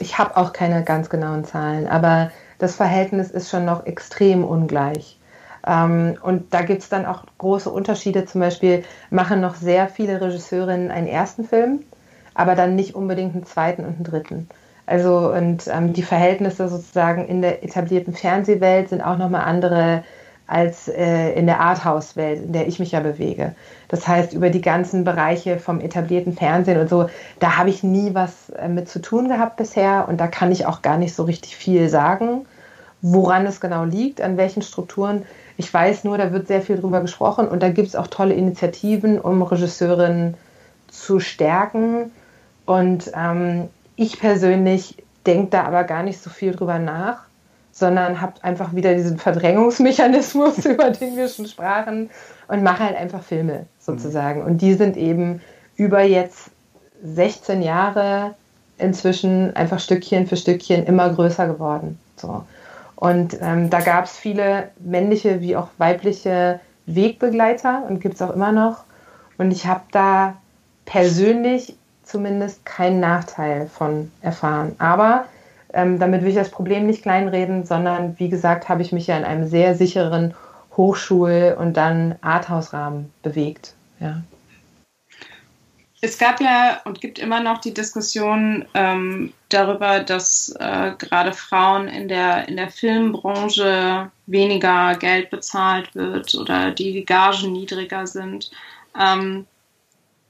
[0.00, 5.18] ich habe auch keine ganz genauen Zahlen, aber das Verhältnis ist schon noch extrem ungleich.
[5.66, 8.24] Ähm, und da gibt es dann auch große Unterschiede.
[8.24, 11.80] Zum Beispiel machen noch sehr viele Regisseurinnen einen ersten Film,
[12.34, 14.48] aber dann nicht unbedingt einen zweiten und einen dritten.
[14.86, 20.04] Also und ähm, die Verhältnisse sozusagen in der etablierten Fernsehwelt sind auch nochmal andere
[20.46, 23.54] als äh, in der Arthouse-Welt, in der ich mich ja bewege.
[23.88, 27.08] Das heißt, über die ganzen Bereiche vom etablierten Fernsehen und so,
[27.40, 30.66] da habe ich nie was äh, mit zu tun gehabt bisher und da kann ich
[30.66, 32.46] auch gar nicht so richtig viel sagen,
[33.02, 35.24] woran es genau liegt, an welchen Strukturen.
[35.56, 38.34] Ich weiß nur, da wird sehr viel drüber gesprochen und da gibt es auch tolle
[38.34, 40.34] Initiativen, um Regisseurinnen
[40.88, 42.12] zu stärken.
[42.66, 47.25] Und ähm, ich persönlich denke da aber gar nicht so viel drüber nach
[47.76, 52.08] sondern habt einfach wieder diesen Verdrängungsmechanismus, über den wir schon sprachen,
[52.48, 54.42] und mache halt einfach Filme sozusagen.
[54.42, 55.42] Und die sind eben
[55.76, 56.50] über jetzt
[57.04, 58.34] 16 Jahre
[58.78, 61.98] inzwischen einfach Stückchen für Stückchen immer größer geworden.
[62.16, 62.44] So.
[62.94, 68.34] Und ähm, da gab es viele männliche wie auch weibliche Wegbegleiter und gibt es auch
[68.34, 68.84] immer noch.
[69.36, 70.36] Und ich habe da
[70.86, 74.76] persönlich zumindest keinen Nachteil von erfahren.
[74.78, 75.26] Aber
[75.76, 79.16] ähm, damit will ich das Problem nicht kleinreden, sondern wie gesagt, habe ich mich ja
[79.16, 80.34] in einem sehr sicheren,
[80.76, 83.74] Hochschul- und dann Arthouse-Rahmen bewegt.
[84.00, 84.22] Ja.
[86.02, 91.88] Es gab ja und gibt immer noch die Diskussion ähm, darüber, dass äh, gerade Frauen
[91.88, 98.50] in der, in der Filmbranche weniger Geld bezahlt wird oder die Gagen niedriger sind.
[99.00, 99.46] Ähm,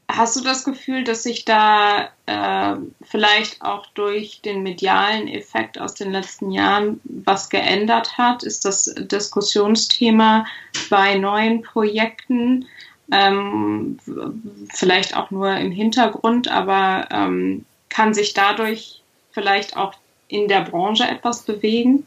[0.09, 5.95] hast du das Gefühl, dass sich da äh, vielleicht auch durch den medialen Effekt aus
[5.95, 8.43] den letzten Jahren was geändert hat?
[8.43, 10.47] Ist das Diskussionsthema
[10.91, 12.67] bei neuen Projekten?
[13.13, 13.99] ähm,
[14.73, 19.03] vielleicht auch nur im Hintergrund, aber ähm, kann sich dadurch
[19.33, 19.95] vielleicht auch
[20.29, 22.05] in der Branche etwas bewegen?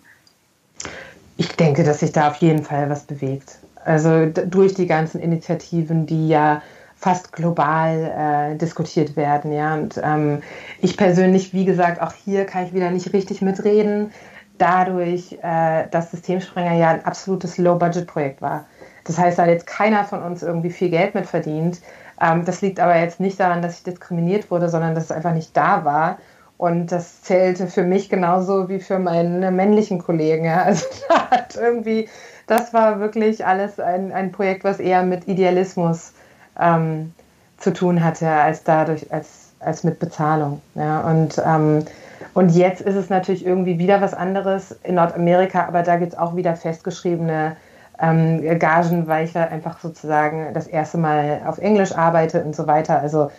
[1.37, 3.59] Ich denke, dass sich da auf jeden Fall was bewegt.
[3.85, 6.61] Also durch die ganzen Initiativen, die ja
[6.99, 9.53] fast global äh, diskutiert werden.
[9.53, 9.75] Ja?
[9.75, 10.43] Und ähm,
[10.81, 14.11] ich persönlich, wie gesagt, auch hier kann ich wieder nicht richtig mitreden,
[14.57, 18.65] dadurch, äh, dass Systemsprenger ja ein absolutes Low-Budget-Projekt war.
[19.05, 21.79] Das heißt, da hat jetzt keiner von uns irgendwie viel Geld mit verdient.
[22.21, 25.33] Ähm, das liegt aber jetzt nicht daran, dass ich diskriminiert wurde, sondern dass es einfach
[25.33, 26.17] nicht da war.
[26.57, 30.43] Und das zählte für mich genauso wie für meine männlichen Kollegen.
[30.43, 30.63] Ja.
[30.63, 32.09] Also da hat irgendwie,
[32.45, 36.11] das war wirklich alles ein, ein Projekt, was eher mit Idealismus
[36.59, 37.13] ähm,
[37.57, 40.61] zu tun hatte, als dadurch, als, als mit Bezahlung.
[40.75, 41.01] Ja.
[41.01, 41.85] Und, ähm,
[42.33, 46.19] und jetzt ist es natürlich irgendwie wieder was anderes in Nordamerika, aber da gibt es
[46.19, 47.55] auch wieder festgeschriebene
[48.01, 52.67] ähm, Gagen, weil ich da einfach sozusagen das erste Mal auf Englisch arbeite und so
[52.67, 52.99] weiter.
[52.99, 53.31] Also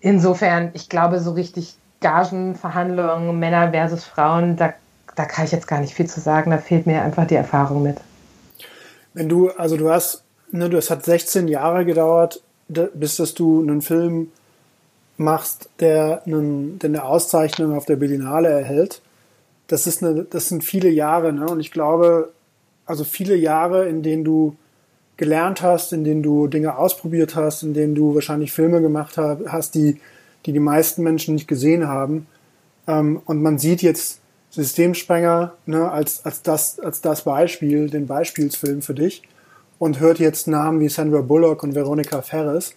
[0.00, 4.72] insofern, ich glaube, so richtig Gagenverhandlungen, Männer versus Frauen, da,
[5.16, 6.50] da kann ich jetzt gar nicht viel zu sagen.
[6.50, 7.98] Da fehlt mir einfach die Erfahrung mit.
[9.12, 10.22] Wenn du, also du hast,
[10.52, 14.28] ne, das hat 16 Jahre gedauert, bis dass du einen Film
[15.16, 19.02] machst, der, einen, der eine Auszeichnung auf der Berlinale erhält.
[19.66, 21.46] Das ist eine, das sind viele Jahre, ne?
[21.46, 22.32] Und ich glaube,
[22.86, 24.56] also viele Jahre, in denen du
[25.16, 29.74] gelernt hast, in denen du Dinge ausprobiert hast, in denen du wahrscheinlich Filme gemacht hast,
[29.74, 30.00] die
[30.46, 32.26] die, die meisten Menschen nicht gesehen haben.
[32.86, 34.20] Ähm, und man sieht jetzt
[34.50, 39.22] Systemsprenger ne, als, als, das, als das Beispiel, den Beispielsfilm für dich
[39.80, 42.74] und hört jetzt Namen wie Sandra Bullock und Veronica Ferris.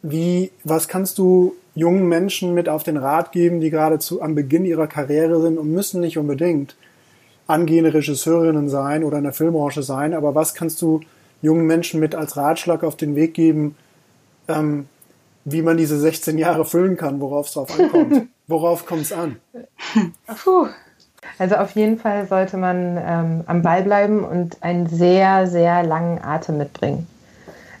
[0.00, 4.34] Wie, was kannst du jungen Menschen mit auf den Rat geben, die gerade zu, am
[4.34, 6.76] Beginn ihrer Karriere sind und müssen nicht unbedingt
[7.46, 11.00] angehende Regisseurinnen sein oder in der Filmbranche sein, aber was kannst du
[11.42, 13.76] jungen Menschen mit als Ratschlag auf den Weg geben,
[14.48, 14.86] ähm,
[15.44, 18.28] wie man diese 16 Jahre füllen kann, worauf es drauf ankommt?
[18.46, 19.36] worauf kommt es an?
[20.42, 20.68] Puh.
[21.38, 26.22] Also auf jeden Fall sollte man ähm, am Ball bleiben und einen sehr, sehr langen
[26.22, 27.06] Atem mitbringen.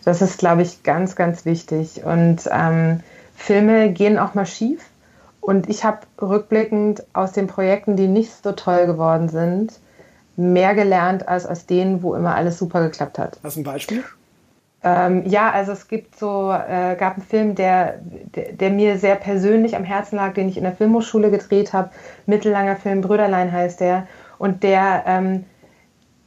[0.04, 2.04] Das ist, glaube ich, ganz, ganz wichtig.
[2.04, 3.00] Und ähm,
[3.36, 4.84] Filme gehen auch mal schief.
[5.40, 9.72] Und ich habe rückblickend aus den Projekten, die nicht so toll geworden sind,
[10.36, 13.38] mehr gelernt als aus denen, wo immer alles super geklappt hat.
[13.42, 14.04] Hast du ein Beispiel?
[14.84, 18.00] Ähm, ja, also es gibt so, äh, gab einen Film, der,
[18.34, 21.90] der, der, mir sehr persönlich am Herzen lag, den ich in der Filmhochschule gedreht habe.
[22.26, 24.08] Mittellanger Film, Brüderlein heißt der.
[24.38, 25.44] Und der, ähm,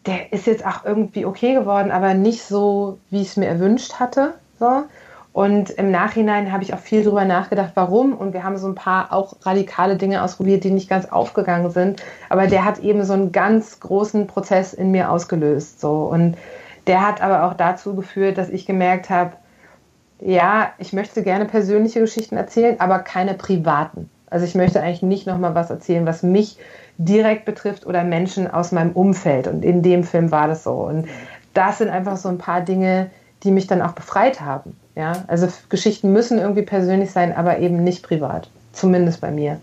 [0.05, 3.99] der ist jetzt auch irgendwie okay geworden, aber nicht so, wie ich es mir erwünscht
[3.99, 4.35] hatte.
[4.57, 4.85] So.
[5.33, 8.13] Und im Nachhinein habe ich auch viel darüber nachgedacht, warum.
[8.13, 12.01] Und wir haben so ein paar auch radikale Dinge ausprobiert, die nicht ganz aufgegangen sind.
[12.29, 15.81] Aber der hat eben so einen ganz großen Prozess in mir ausgelöst.
[15.81, 16.03] So.
[16.05, 16.37] Und
[16.87, 19.33] der hat aber auch dazu geführt, dass ich gemerkt habe,
[20.19, 24.09] ja, ich möchte gerne persönliche Geschichten erzählen, aber keine privaten.
[24.29, 26.57] Also ich möchte eigentlich nicht nochmal was erzählen, was mich
[26.97, 29.47] direkt betrifft oder Menschen aus meinem Umfeld.
[29.47, 30.73] Und in dem Film war das so.
[30.73, 31.07] Und
[31.53, 33.11] das sind einfach so ein paar Dinge,
[33.43, 34.77] die mich dann auch befreit haben.
[34.95, 38.49] Ja, also Geschichten müssen irgendwie persönlich sein, aber eben nicht privat.
[38.71, 39.59] Zumindest bei mir.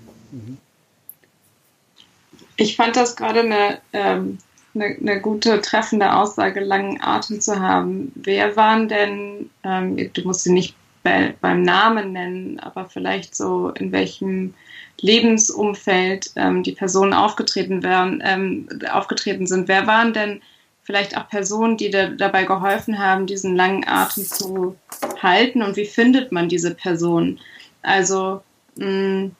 [2.57, 4.39] Ich fand das gerade eine, ähm,
[4.75, 8.13] eine, eine, gute, treffende Aussage, langen Atem zu haben.
[8.15, 13.71] Wer waren denn, ähm, du musst sie nicht bei, beim Namen nennen, aber vielleicht so
[13.71, 14.55] in welchem
[15.01, 19.69] Lebensumfeld ähm, die Personen aufgetreten, wären, ähm, aufgetreten sind.
[19.69, 20.41] Wer waren denn
[20.85, 24.77] vielleicht auch Personen, die da, dabei geholfen haben, diesen langen Atem zu
[25.21, 27.41] halten und wie findet man diese Person?
[27.83, 28.43] Also,
[28.77, 29.37] mh, hm,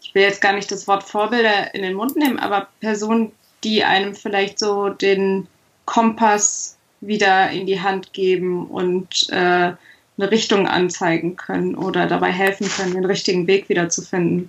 [0.00, 3.32] ich will jetzt gar nicht das Wort Vorbilder in den Mund nehmen, aber Personen,
[3.64, 5.46] die einem vielleicht so den
[5.84, 9.72] Kompass wieder in die Hand geben und äh,
[10.18, 14.48] eine Richtung anzeigen können oder dabei helfen können, den richtigen Weg wieder zu finden.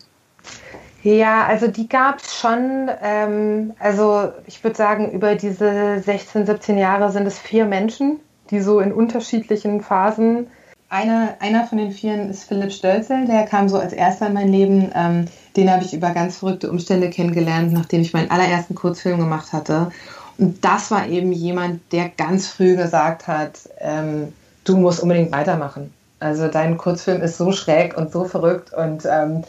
[1.03, 2.89] Ja, also die gab es schon.
[3.01, 8.19] Ähm, also ich würde sagen, über diese 16, 17 Jahre sind es vier Menschen,
[8.51, 10.47] die so in unterschiedlichen Phasen.
[10.89, 14.49] Eine, einer von den Vieren ist Philipp Stölzel, der kam so als erster in mein
[14.49, 14.91] Leben.
[14.95, 15.25] Ähm,
[15.55, 19.91] den habe ich über ganz verrückte Umstände kennengelernt, nachdem ich meinen allerersten Kurzfilm gemacht hatte.
[20.37, 24.33] Und das war eben jemand, der ganz früh gesagt hat, ähm,
[24.63, 25.93] du musst unbedingt weitermachen.
[26.19, 29.43] Also dein Kurzfilm ist so schräg und so verrückt und ähm,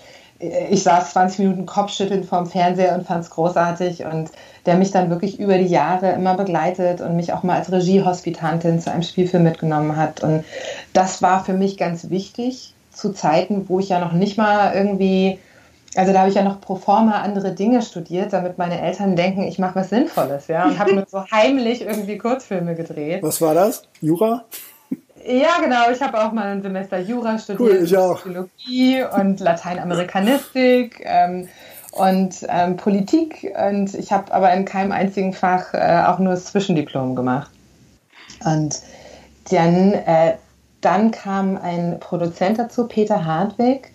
[0.71, 4.31] ich saß 20 Minuten Kopfschütteln vorm Fernseher und fand es großartig und
[4.67, 8.81] der mich dann wirklich über die Jahre immer begleitet und mich auch mal als Regiehospitantin
[8.81, 10.23] zu einem Spielfilm mitgenommen hat.
[10.23, 10.45] Und
[10.93, 15.39] das war für mich ganz wichtig zu Zeiten, wo ich ja noch nicht mal irgendwie,
[15.97, 19.43] also da habe ich ja noch pro forma andere Dinge studiert, damit meine Eltern denken,
[19.43, 23.23] ich mache was Sinnvolles, ja, und habe nur so heimlich irgendwie Kurzfilme gedreht.
[23.23, 23.83] Was war das?
[24.01, 24.45] Jura?
[25.27, 25.91] Ja, genau.
[25.91, 28.17] Ich habe auch mal ein Semester Jura studiert, cool, ich auch.
[28.17, 31.49] Psychologie und Lateinamerikanistik ähm,
[31.93, 33.55] und ähm, Politik.
[33.57, 37.51] Und ich habe aber in keinem einzigen Fach äh, auch nur das Zwischendiplom gemacht.
[38.45, 38.81] Und
[39.51, 40.35] dann, äh,
[40.83, 43.94] dann kam ein Produzent dazu, Peter Hartwig,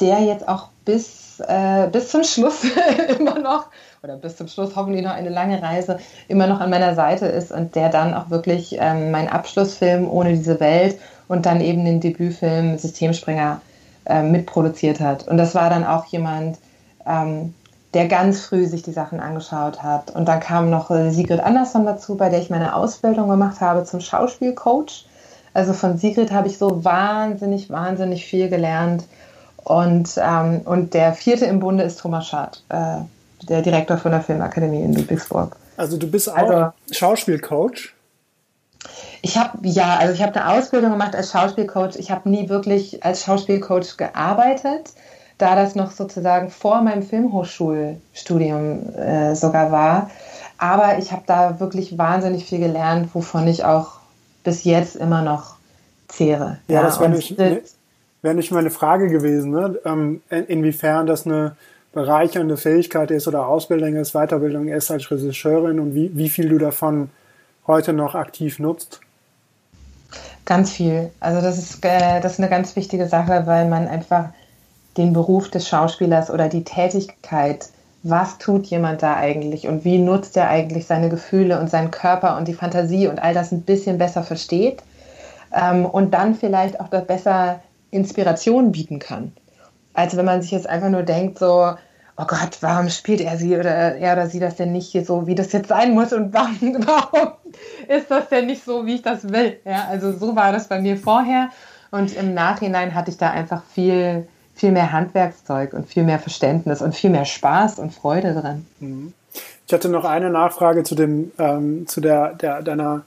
[0.00, 2.64] der jetzt auch bis, äh, bis zum Schluss
[3.18, 3.66] immer noch
[4.02, 7.50] oder bis zum Schluss hoffentlich noch eine lange Reise immer noch an meiner Seite ist
[7.50, 12.00] und der dann auch wirklich ähm, meinen Abschlussfilm ohne diese Welt und dann eben den
[12.00, 13.60] Debütfilm Systemspringer
[14.06, 15.26] äh, mitproduziert hat.
[15.26, 16.58] Und das war dann auch jemand,
[17.06, 17.54] ähm,
[17.94, 20.10] der ganz früh sich die Sachen angeschaut hat.
[20.10, 23.84] Und dann kam noch äh, Sigrid Andersson dazu, bei der ich meine Ausbildung gemacht habe
[23.84, 25.06] zum Schauspielcoach.
[25.54, 29.04] Also von Sigrid habe ich so wahnsinnig, wahnsinnig viel gelernt.
[29.64, 32.98] Und, ähm, und der vierte im Bunde ist Thomas Schad, äh,
[33.48, 35.56] der Direktor von der Filmakademie in Ludwigsburg.
[35.76, 37.94] Also du bist auch also, Schauspielcoach?
[39.22, 41.96] Ich habe ja, also ich habe eine Ausbildung gemacht als Schauspielcoach.
[41.96, 44.92] Ich habe nie wirklich als Schauspielcoach gearbeitet,
[45.38, 50.10] da das noch sozusagen vor meinem Filmhochschulstudium äh, sogar war.
[50.58, 53.98] Aber ich habe da wirklich wahnsinnig viel gelernt, wovon ich auch
[54.44, 55.56] bis jetzt immer noch
[56.08, 56.58] zehre.
[56.68, 57.36] Ja, ja das wäre nicht,
[58.24, 59.78] wär nicht meine Frage gewesen, ne?
[59.84, 61.56] Ähm, inwiefern das eine
[61.92, 66.58] bereichernde Fähigkeit ist oder Ausbildung ist, Weiterbildung ist als Regisseurin und wie, wie viel du
[66.58, 67.10] davon
[67.66, 69.00] heute noch aktiv nutzt?
[70.46, 71.10] Ganz viel.
[71.20, 74.30] Also das ist, äh, das ist eine ganz wichtige Sache, weil man einfach
[74.96, 77.68] den Beruf des Schauspielers oder die Tätigkeit,
[78.02, 82.38] was tut jemand da eigentlich und wie nutzt er eigentlich seine Gefühle und seinen Körper
[82.38, 84.82] und die Fantasie und all das ein bisschen besser versteht
[85.54, 87.60] ähm, und dann vielleicht auch besser
[87.94, 89.32] Inspiration bieten kann
[89.94, 91.74] als wenn man sich jetzt einfach nur denkt, so,
[92.16, 95.26] oh Gott, warum spielt er sie oder er oder sie das denn nicht hier so,
[95.26, 97.32] wie das jetzt sein muss und warum, warum
[97.88, 99.58] ist das denn nicht so, wie ich das will?
[99.64, 101.48] Ja, also so war das bei mir vorher
[101.90, 106.82] und im Nachhinein hatte ich da einfach viel, viel mehr Handwerkszeug und viel mehr Verständnis
[106.82, 108.66] und viel mehr Spaß und Freude dran.
[108.80, 109.14] Mhm.
[109.66, 113.02] Ich hatte noch eine Nachfrage zu dem, ähm, zu der, der, deiner,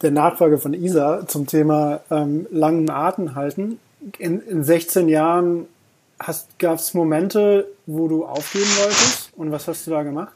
[0.00, 3.78] der Nachfrage von Isa zum Thema ähm, langen Atem halten.
[4.18, 5.66] In, in 16 Jahren
[6.58, 10.34] gab es Momente, wo du aufgeben wolltest und was hast du da gemacht?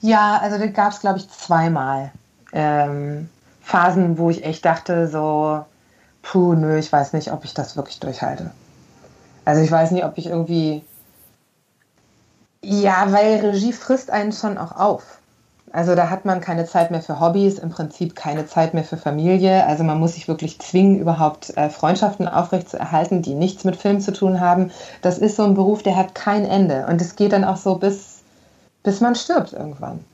[0.00, 2.12] Ja, also da gab es, glaube ich, zweimal
[2.52, 3.28] ähm,
[3.60, 5.64] Phasen, wo ich echt dachte, so,
[6.22, 8.50] puh, nö, ich weiß nicht, ob ich das wirklich durchhalte.
[9.44, 10.84] Also ich weiß nicht, ob ich irgendwie,
[12.62, 15.18] ja, weil Regie frisst einen schon auch auf.
[15.72, 18.98] Also da hat man keine Zeit mehr für Hobbys, im Prinzip keine Zeit mehr für
[18.98, 19.66] Familie.
[19.66, 24.12] Also man muss sich wirklich zwingen, überhaupt äh, Freundschaften aufrechtzuerhalten, die nichts mit Film zu
[24.12, 24.70] tun haben.
[25.00, 26.86] Das ist so ein Beruf, der hat kein Ende.
[26.88, 28.20] Und es geht dann auch so bis,
[28.82, 30.04] bis man stirbt irgendwann.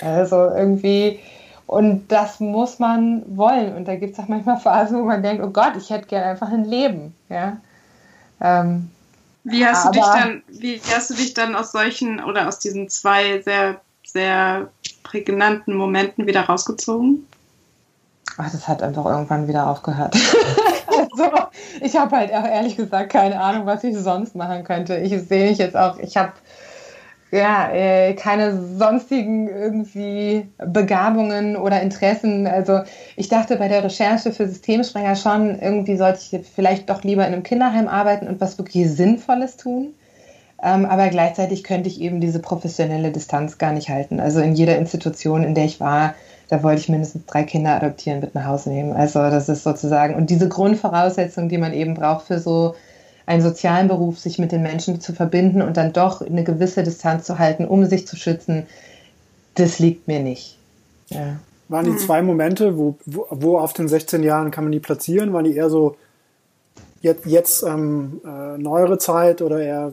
[0.00, 1.18] Also irgendwie,
[1.66, 3.74] und das muss man wollen.
[3.74, 6.26] Und da gibt es auch manchmal Phasen, wo man denkt, oh Gott, ich hätte gerne
[6.26, 7.14] einfach ein Leben.
[7.28, 7.56] Ja.
[8.40, 8.90] Ähm,
[9.44, 12.88] wie hast du dich dann, wie hast du dich dann aus solchen oder aus diesen
[12.88, 13.80] zwei sehr,
[14.12, 14.70] sehr
[15.02, 17.26] prägnanten Momenten wieder rausgezogen?
[18.38, 20.16] Ach, das hat einfach irgendwann wieder aufgehört.
[20.86, 21.30] also,
[21.80, 24.96] ich habe halt auch ehrlich gesagt keine Ahnung, was ich sonst machen könnte.
[24.96, 26.32] Ich sehe mich jetzt auch, ich habe
[27.30, 32.46] ja äh, keine sonstigen irgendwie Begabungen oder Interessen.
[32.46, 32.82] Also
[33.16, 37.32] ich dachte bei der Recherche für Systemsprenger schon, irgendwie sollte ich vielleicht doch lieber in
[37.32, 39.94] einem Kinderheim arbeiten und was wirklich Sinnvolles tun.
[40.62, 44.20] Ähm, aber gleichzeitig könnte ich eben diese professionelle Distanz gar nicht halten.
[44.20, 46.14] Also in jeder Institution, in der ich war,
[46.48, 48.92] da wollte ich mindestens drei Kinder adoptieren, mit nach Hause nehmen.
[48.92, 52.74] Also das ist sozusagen, und diese Grundvoraussetzung, die man eben braucht für so
[53.26, 57.24] einen sozialen Beruf, sich mit den Menschen zu verbinden und dann doch eine gewisse Distanz
[57.24, 58.66] zu halten, um sich zu schützen,
[59.54, 60.58] das liegt mir nicht.
[61.08, 61.36] Ja.
[61.68, 65.32] Waren die zwei Momente, wo, wo, wo, auf den 16 Jahren kann man die platzieren?
[65.32, 65.96] Waren die eher so
[67.00, 69.92] jetzt, jetzt ähm, äh, neuere Zeit oder eher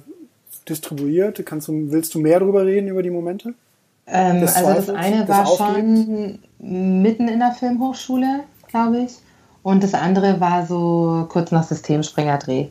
[0.70, 1.46] distribuiert?
[1.46, 3.54] Kannst du, willst du mehr darüber reden, über die Momente?
[4.08, 9.14] Ähm, also das eine war schon mitten in der Filmhochschule, glaube ich.
[9.62, 12.68] Und das andere war so kurz nach Systemspringer Dreh.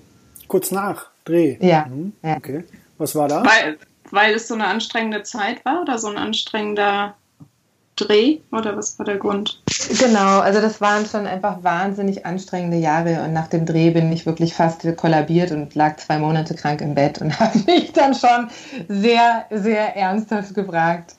[0.49, 1.59] Kurz nach Dreh?
[1.61, 1.87] Ja.
[1.87, 2.13] Mhm.
[2.23, 2.37] ja.
[2.37, 2.65] Okay.
[2.97, 3.45] Was war da?
[3.45, 3.79] Weil,
[4.11, 7.15] weil es so eine anstrengende Zeit war oder so ein anstrengender
[8.01, 9.63] Dreh oder was war der Grund?
[9.99, 14.27] Genau, also das waren schon einfach wahnsinnig anstrengende Jahre und nach dem Dreh bin ich
[14.27, 18.49] wirklich fast kollabiert und lag zwei Monate krank im Bett und habe mich dann schon
[18.89, 21.15] sehr, sehr ernsthaft gefragt,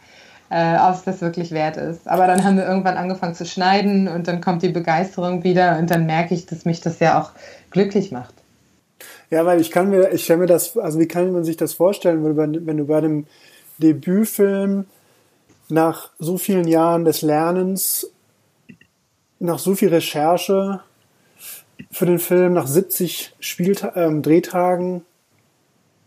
[0.50, 2.08] äh, ob es das wirklich wert ist.
[2.08, 5.92] Aber dann haben wir irgendwann angefangen zu schneiden und dann kommt die Begeisterung wieder und
[5.92, 7.32] dann merke ich, dass mich das ja auch
[7.72, 8.34] glücklich macht.
[9.30, 11.74] Ja, weil ich kann mir, ich stelle mir das, also wie kann man sich das
[11.74, 13.28] vorstellen, wenn du, wenn du bei einem
[13.78, 14.86] Debütfilm
[15.70, 18.12] nach so vielen Jahren des Lernens,
[19.40, 20.82] nach so viel Recherche
[21.92, 25.06] für den Film, nach 70 Spielta ähm, Drehtagen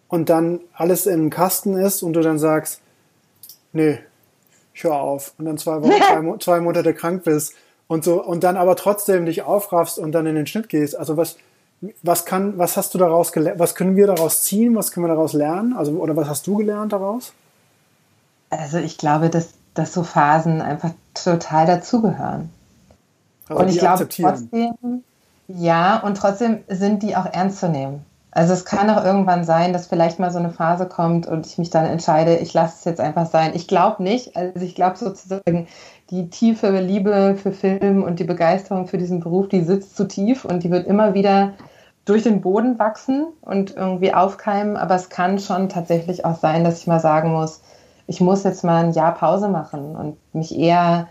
[0.08, 2.82] und dann alles im Kasten ist und du dann sagst,
[3.72, 3.98] nee,
[4.74, 7.54] ich höre auf und dann zwei, Wochen, zwei, zwei Monate krank bist
[7.86, 10.96] und so und dann aber trotzdem dich aufraffst und dann in den Schnitt gehst.
[10.96, 11.36] Also was,
[12.02, 13.58] was kann, was hast du daraus gelernt?
[13.58, 14.74] Was können wir daraus ziehen?
[14.74, 15.72] Was können wir daraus lernen?
[15.72, 17.32] Also, oder was hast du gelernt daraus?
[18.52, 22.50] Also, ich glaube, dass, dass so Phasen einfach total dazugehören.
[23.48, 25.02] Also und ich glaube trotzdem,
[25.48, 28.04] ja, und trotzdem sind die auch ernst zu nehmen.
[28.30, 31.58] Also es kann auch irgendwann sein, dass vielleicht mal so eine Phase kommt und ich
[31.58, 33.52] mich dann entscheide, ich lasse es jetzt einfach sein.
[33.54, 35.66] Ich glaube nicht, also ich glaube sozusagen,
[36.10, 40.46] die tiefe Liebe für Film und die Begeisterung für diesen Beruf, die sitzt zu tief
[40.46, 41.52] und die wird immer wieder
[42.06, 46.80] durch den Boden wachsen und irgendwie aufkeimen, aber es kann schon tatsächlich auch sein, dass
[46.80, 47.60] ich mal sagen muss,
[48.12, 51.08] ich muss jetzt mal ein Jahr Pause machen und mich eher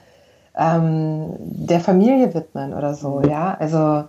[0.55, 3.57] ähm, der Familie widmen oder so, ja.
[3.59, 4.07] Also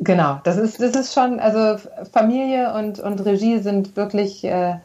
[0.00, 1.80] genau, das ist, das ist schon, also
[2.12, 4.76] Familie und, und Regie sind wirklich äh,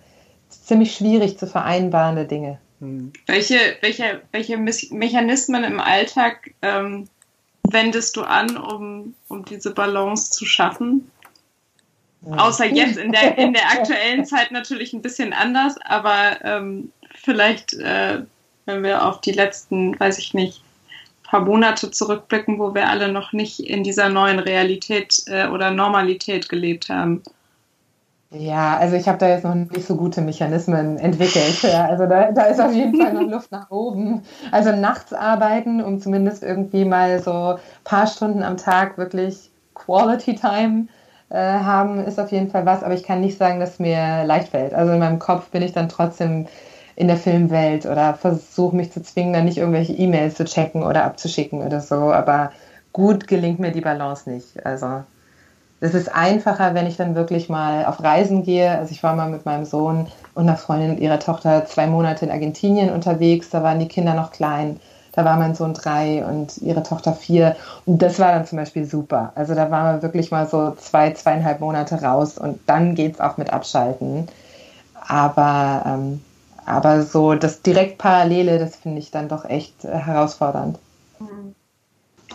[0.49, 2.57] ziemlich schwierig zu vereinbarende Dinge.
[2.79, 3.13] Hm.
[3.27, 7.07] Welche, welche, welche Mechanismen im Alltag ähm,
[7.61, 11.11] wendest du an, um, um diese Balance zu schaffen?
[12.25, 17.73] Außer jetzt in der, in der aktuellen Zeit natürlich ein bisschen anders, aber ähm, vielleicht,
[17.73, 18.21] äh,
[18.65, 20.61] wenn wir auf die letzten, weiß ich nicht,
[21.23, 26.49] paar Monate zurückblicken, wo wir alle noch nicht in dieser neuen Realität äh, oder Normalität
[26.49, 27.21] gelebt haben.
[28.31, 31.61] Ja, also ich habe da jetzt noch nicht so gute Mechanismen entwickelt.
[31.63, 34.21] Ja, also da, da ist auf jeden Fall noch Luft nach oben.
[34.51, 40.35] Also nachts arbeiten, um zumindest irgendwie mal so ein paar Stunden am Tag wirklich Quality
[40.35, 40.87] Time
[41.29, 42.83] haben, ist auf jeden Fall was.
[42.83, 44.73] Aber ich kann nicht sagen, dass mir leicht fällt.
[44.73, 46.47] Also in meinem Kopf bin ich dann trotzdem
[46.95, 51.03] in der Filmwelt oder versuche mich zu zwingen, dann nicht irgendwelche E-Mails zu checken oder
[51.03, 52.11] abzuschicken oder so.
[52.11, 52.51] Aber
[52.91, 54.65] gut gelingt mir die Balance nicht.
[54.65, 55.03] Also
[55.79, 58.71] es ist einfacher, wenn ich dann wirklich mal auf Reisen gehe.
[58.71, 62.25] Also ich war mal mit meinem Sohn und einer Freundin und ihrer Tochter zwei Monate
[62.25, 63.49] in Argentinien unterwegs.
[63.51, 64.79] Da waren die Kinder noch klein.
[65.17, 67.55] Da war mein Sohn drei und ihre Tochter vier.
[67.87, 69.31] Und das war dann zum Beispiel super.
[69.33, 73.19] Also da waren wir wirklich mal so zwei, zweieinhalb Monate raus und dann geht es
[73.19, 74.27] auch mit Abschalten.
[74.93, 76.21] Aber, ähm,
[76.67, 80.77] aber so das direkt Parallele, das finde ich dann doch echt äh, herausfordernd.
[81.17, 81.55] Mhm.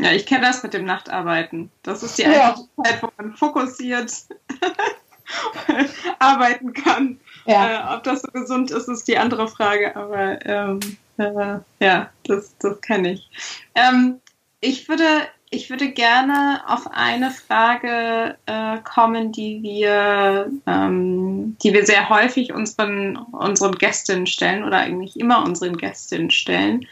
[0.00, 1.70] Ja, ich kenne das mit dem Nachtarbeiten.
[1.84, 2.56] Das ist die ja.
[2.82, 4.12] Zeit, wo man fokussiert
[6.18, 7.20] arbeiten kann.
[7.46, 7.92] Ja.
[7.92, 9.94] Äh, ob das so gesund ist, ist die andere Frage.
[9.94, 10.80] Aber ähm,
[11.18, 13.30] äh, ja, das, das kenne ich.
[13.74, 14.20] Ähm,
[14.60, 21.84] ich würde ich würde gerne auf eine Frage äh, kommen, die wir, ähm, die wir
[21.84, 26.86] sehr häufig unseren, unseren Gästinnen stellen oder eigentlich immer unseren Gästinnen stellen.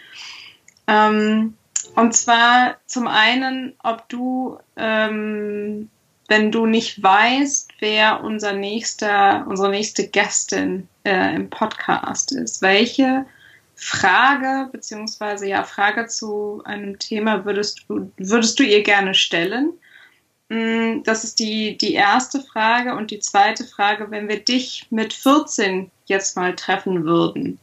[0.86, 1.54] Ähm,
[1.96, 5.88] und zwar zum einen, ob du, ähm,
[6.28, 13.24] wenn du nicht weißt, wer unser nächster, unsere nächste Gästin äh, im Podcast ist, welche
[13.82, 19.72] Frage beziehungsweise ja Frage zu einem Thema würdest du würdest du ihr gerne stellen?
[20.50, 22.94] Mm, das ist die, die erste Frage.
[22.94, 27.58] Und die zweite Frage, wenn wir dich mit 14 jetzt mal treffen würden,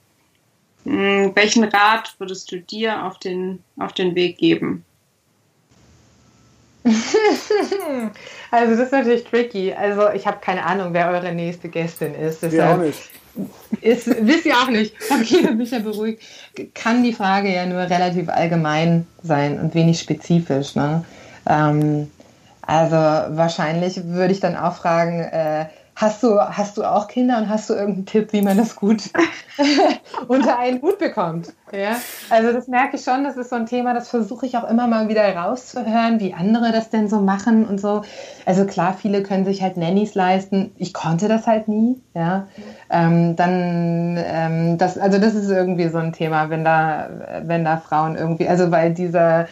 [0.85, 4.83] hm, welchen Rat würdest du dir auf den, auf den Weg geben?
[8.51, 9.73] also das ist natürlich tricky.
[9.73, 12.41] Also ich habe keine Ahnung, wer eure nächste Gästin ist.
[12.41, 13.11] Deshalb Wir auch nicht.
[13.81, 14.93] Ist, wisst ihr auch nicht.
[15.09, 16.21] Okay, mich ja beruhigt.
[16.73, 20.75] Kann die Frage ja nur relativ allgemein sein und wenig spezifisch.
[20.75, 21.03] Ne?
[21.47, 22.09] Ähm,
[22.61, 25.67] also wahrscheinlich würde ich dann auch fragen, äh,
[25.99, 29.09] Hast du, hast du auch Kinder und hast du irgendeinen Tipp, wie man das gut
[30.27, 31.53] unter einen Hut bekommt?
[31.71, 31.95] Ja?
[32.29, 34.85] Also das merke ich schon, das ist so ein Thema, das versuche ich auch immer
[34.85, 38.03] mal wieder rauszuhören, wie andere das denn so machen und so.
[38.45, 40.71] Also klar, viele können sich halt Nannies leisten.
[40.77, 41.99] Ich konnte das halt nie.
[42.13, 42.47] Ja?
[42.91, 47.09] Ähm, dann, ähm, das, also das ist irgendwie so ein Thema, wenn da,
[47.41, 49.47] wenn da Frauen irgendwie, also weil dieser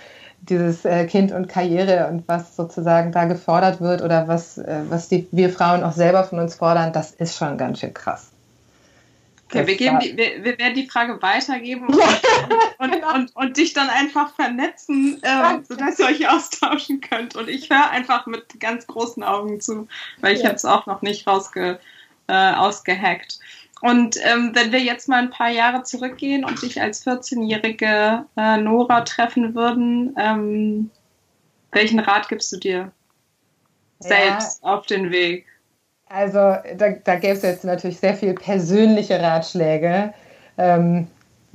[0.50, 5.10] dieses äh, Kind und Karriere und was sozusagen da gefordert wird oder was, äh, was
[5.10, 8.32] die, wir Frauen auch selber von uns fordern, das ist schon ganz schön krass.
[9.48, 11.98] Okay, wir, geben die, wir, wir, werden die Frage weitergeben und,
[12.80, 13.14] und, genau.
[13.14, 17.36] und, und, dich dann einfach vernetzen, äh, sodass ihr euch austauschen könnt.
[17.36, 19.88] Und ich höre einfach mit ganz großen Augen zu,
[20.22, 20.48] weil ich ja.
[20.48, 21.80] habe es auch noch nicht rausge,
[22.28, 23.40] äh, ausgehackt.
[23.86, 28.57] Und ähm, wenn wir jetzt mal ein paar Jahre zurückgehen und dich als 14-jährige äh,
[28.57, 30.90] Nora treffen würden, ähm,
[31.72, 32.91] welchen Rat gibst du dir
[33.99, 34.74] selbst ja.
[34.74, 35.45] auf den Weg?
[36.07, 40.16] Also da, da gäbe es jetzt natürlich sehr viel persönliche Ratschläge,
[40.57, 41.06] ähm,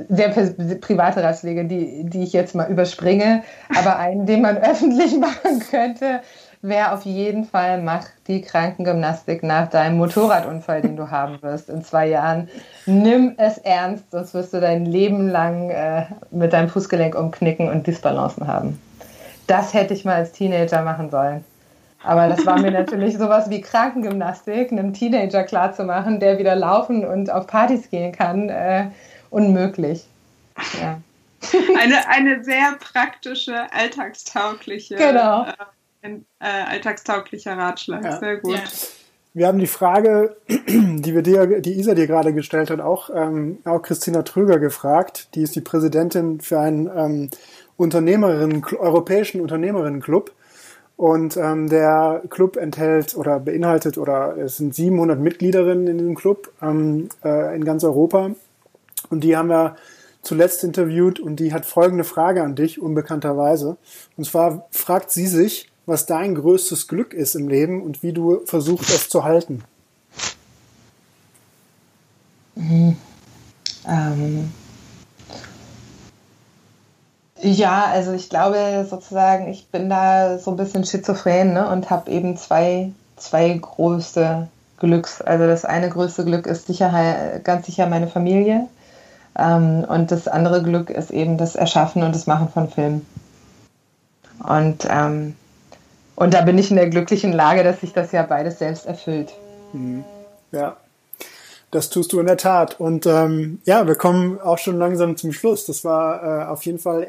[0.09, 3.43] sehr private Ratschläge, die, die ich jetzt mal überspringe.
[3.77, 6.21] Aber einen, den man öffentlich machen könnte,
[6.63, 11.83] wäre auf jeden Fall, mach die Krankengymnastik nach deinem Motorradunfall, den du haben wirst in
[11.83, 12.49] zwei Jahren.
[12.87, 17.87] Nimm es ernst, sonst wirst du dein Leben lang äh, mit deinem Fußgelenk umknicken und
[17.87, 18.81] Disbalancen haben.
[19.47, 21.45] Das hätte ich mal als Teenager machen sollen.
[22.03, 27.31] Aber das war mir natürlich sowas wie Krankengymnastik, einem Teenager klarzumachen, der wieder laufen und
[27.31, 28.87] auf Partys gehen kann, äh,
[29.31, 30.07] unmöglich.
[30.81, 31.01] Ja.
[31.79, 35.47] Eine, eine sehr praktische, alltagstaugliche, genau.
[36.03, 38.05] Ein, äh, alltagstauglicher Ratschlag.
[38.05, 38.19] Ja.
[38.19, 38.55] Sehr gut.
[38.55, 38.63] Ja.
[39.33, 43.59] Wir haben die Frage, die wir dir, die Isa dir gerade gestellt hat, auch, ähm,
[43.65, 45.35] auch Christina Tröger gefragt.
[45.35, 47.31] Die ist die Präsidentin für einen ähm,
[47.77, 50.33] Unternehmerinnen, europäischen Unternehmerinnenclub.
[50.97, 56.53] Und ähm, der Club enthält oder beinhaltet oder es sind 700 Mitgliederinnen in diesem Club
[56.61, 58.33] ähm, äh, in ganz Europa.
[59.09, 59.77] Und die haben wir
[60.23, 63.79] zuletzt interviewt und die hat folgende Frage an dich, unbekannterweise.
[64.17, 68.41] Und zwar fragt sie sich, was dein größtes Glück ist im Leben und wie du
[68.47, 69.65] versuchst, es zu halten.
[72.55, 72.97] Mhm.
[73.87, 74.53] Ähm,
[77.43, 82.11] ja, also ich glaube sozusagen, ich bin da so ein bisschen schizophren ne, und habe
[82.11, 84.49] eben zwei, zwei größte
[84.79, 85.21] Glücks.
[85.21, 88.69] Also das eine größte Glück ist sicher, ganz sicher meine Familie.
[89.37, 93.07] Ähm, und das andere Glück ist eben das Erschaffen und das Machen von Filmen.
[94.47, 95.35] Und, ähm,
[96.21, 99.33] und da bin ich in der glücklichen Lage, dass sich das ja beides selbst erfüllt.
[99.73, 100.05] Mhm.
[100.53, 100.77] Ja,
[101.71, 102.79] das tust du in der Tat.
[102.79, 105.65] Und ähm, ja, wir kommen auch schon langsam zum Schluss.
[105.65, 107.07] Das war äh, auf jeden Fall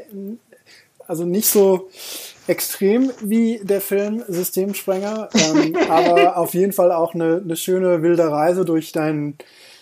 [1.07, 1.89] also nicht so
[2.47, 8.31] extrem wie der Film Systemsprenger, ähm, aber auf jeden Fall auch eine, eine schöne wilde
[8.31, 9.35] Reise durch dein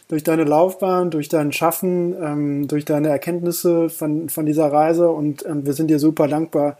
[0.07, 5.45] durch deine Laufbahn, durch dein Schaffen, ähm, durch deine Erkenntnisse von, von dieser Reise und
[5.45, 6.79] ähm, wir sind dir super dankbar,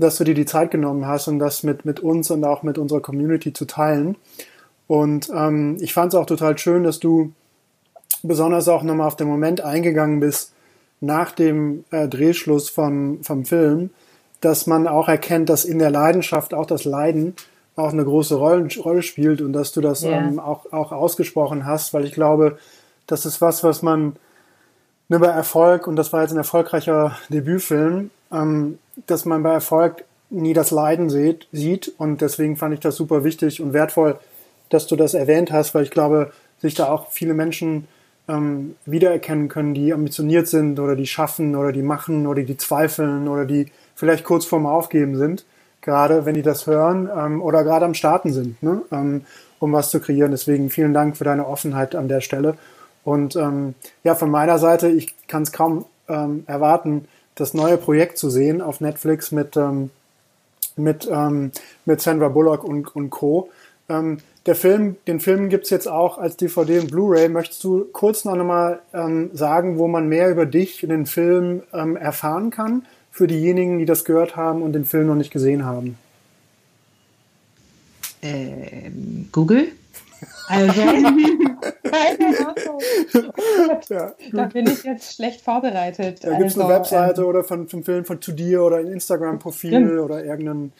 [0.00, 2.78] dass du dir die Zeit genommen hast und das mit, mit uns und auch mit
[2.78, 4.16] unserer Community zu teilen.
[4.86, 7.32] Und ähm, ich fand es auch total schön, dass du
[8.22, 10.52] besonders auch nochmal auf den Moment eingegangen bist,
[11.00, 13.90] nach dem äh, Drehschluss vom, vom Film,
[14.40, 17.34] dass man auch erkennt, dass in der Leidenschaft auch das Leiden
[17.76, 20.18] auch eine große Rolle, Rolle spielt und dass du das yeah.
[20.18, 22.58] ähm, auch, auch ausgesprochen hast, weil ich glaube,
[23.06, 24.16] das ist was, was man
[25.08, 30.04] nur bei Erfolg, und das war jetzt ein erfolgreicher Debütfilm, ähm, dass man bei Erfolg
[30.30, 34.18] nie das Leiden sieht, sieht und deswegen fand ich das super wichtig und wertvoll,
[34.68, 37.88] dass du das erwähnt hast, weil ich glaube, sich da auch viele Menschen
[38.28, 43.28] ähm, wiedererkennen können, die ambitioniert sind oder die schaffen oder die machen oder die zweifeln
[43.28, 45.44] oder die vielleicht kurz vorm Aufgeben sind,
[45.80, 48.82] gerade wenn die das hören ähm, oder gerade am Starten sind, ne?
[48.92, 49.22] ähm,
[49.58, 50.30] um was zu kreieren.
[50.30, 52.56] Deswegen vielen Dank für deine Offenheit an der Stelle.
[53.02, 53.74] Und ähm,
[54.04, 57.06] ja, von meiner Seite, ich kann es kaum ähm, erwarten,
[57.40, 59.90] das neue Projekt zu sehen auf Netflix mit, ähm,
[60.76, 61.52] mit, ähm,
[61.84, 63.50] mit Sandra Bullock und, und Co.
[63.88, 67.28] Ähm, der Film, den Film gibt es jetzt auch als DVD und Blu-ray.
[67.28, 71.62] Möchtest du kurz noch einmal ähm, sagen, wo man mehr über dich in den Film
[71.72, 75.64] ähm, erfahren kann, für diejenigen, die das gehört haben und den Film noch nicht gesehen
[75.64, 75.98] haben?
[78.22, 79.68] Ähm, Google?
[80.48, 80.80] Also,
[83.88, 86.24] ja, da bin ich jetzt schlecht vorbereitet.
[86.24, 88.78] Da gibt es also, eine Webseite ähm, oder von, vom Film von To Dir oder
[88.78, 90.72] ein Instagram-Profil oder irgendeinen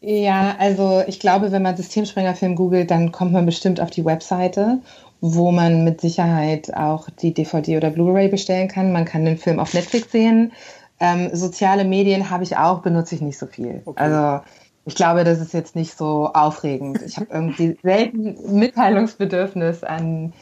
[0.00, 4.78] ja, also ich glaube, wenn man Systemsprengerfilm googelt, dann kommt man bestimmt auf die Webseite,
[5.20, 8.92] wo man mit Sicherheit auch die DVD oder Blu-ray bestellen kann.
[8.92, 10.52] Man kann den Film auf Netflix sehen.
[11.00, 13.82] Ähm, soziale Medien habe ich auch, benutze ich nicht so viel.
[13.84, 14.00] Okay.
[14.00, 14.44] Also
[14.88, 17.02] ich glaube, das ist jetzt nicht so aufregend.
[17.02, 20.32] Ich habe irgendwie selten Mitteilungsbedürfnis an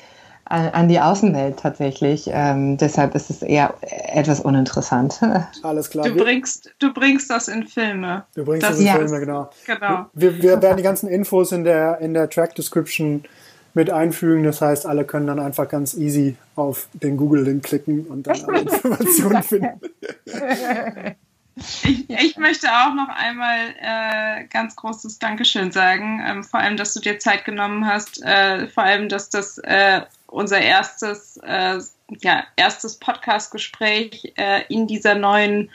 [0.48, 2.30] an die Außenwelt tatsächlich.
[2.32, 5.20] Ähm, deshalb ist es eher etwas uninteressant.
[5.64, 6.06] Alles klar.
[6.06, 8.24] Du bringst, du bringst das in Filme.
[8.36, 8.94] Du bringst das, das in ja.
[8.94, 9.50] Filme, genau.
[9.66, 10.06] genau.
[10.14, 13.24] Wir, wir werden die ganzen Infos in der, in der Track Description
[13.74, 14.44] mit einfügen.
[14.44, 18.60] Das heißt, alle können dann einfach ganz easy auf den Google-Link klicken und dann alle
[18.70, 19.80] Informationen finden.
[21.56, 26.22] Ich, ich, möchte auch noch einmal äh, ganz großes Dankeschön sagen.
[26.26, 28.22] Ähm, vor allem, dass du dir Zeit genommen hast.
[28.22, 31.78] Äh, vor allem, dass das äh, unser erstes, äh,
[32.20, 35.70] ja, erstes Podcast-Gespräch äh, in dieser neuen,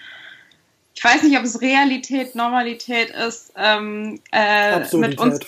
[0.94, 5.40] ich weiß nicht, ob es Realität, Normalität ist, ähm, äh, mit uns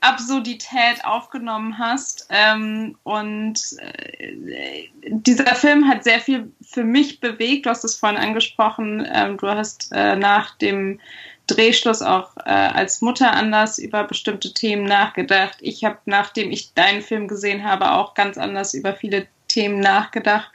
[0.00, 2.26] Absurdität aufgenommen hast.
[2.30, 7.66] Ähm, und äh, dieser Film hat sehr viel für mich bewegt.
[7.66, 9.06] Du hast es vorhin angesprochen.
[9.12, 11.00] Ähm, du hast äh, nach dem
[11.46, 15.58] Drehschluss auch äh, als Mutter anders über bestimmte Themen nachgedacht.
[15.60, 20.50] Ich habe, nachdem ich deinen Film gesehen habe, auch ganz anders über viele Themen nachgedacht.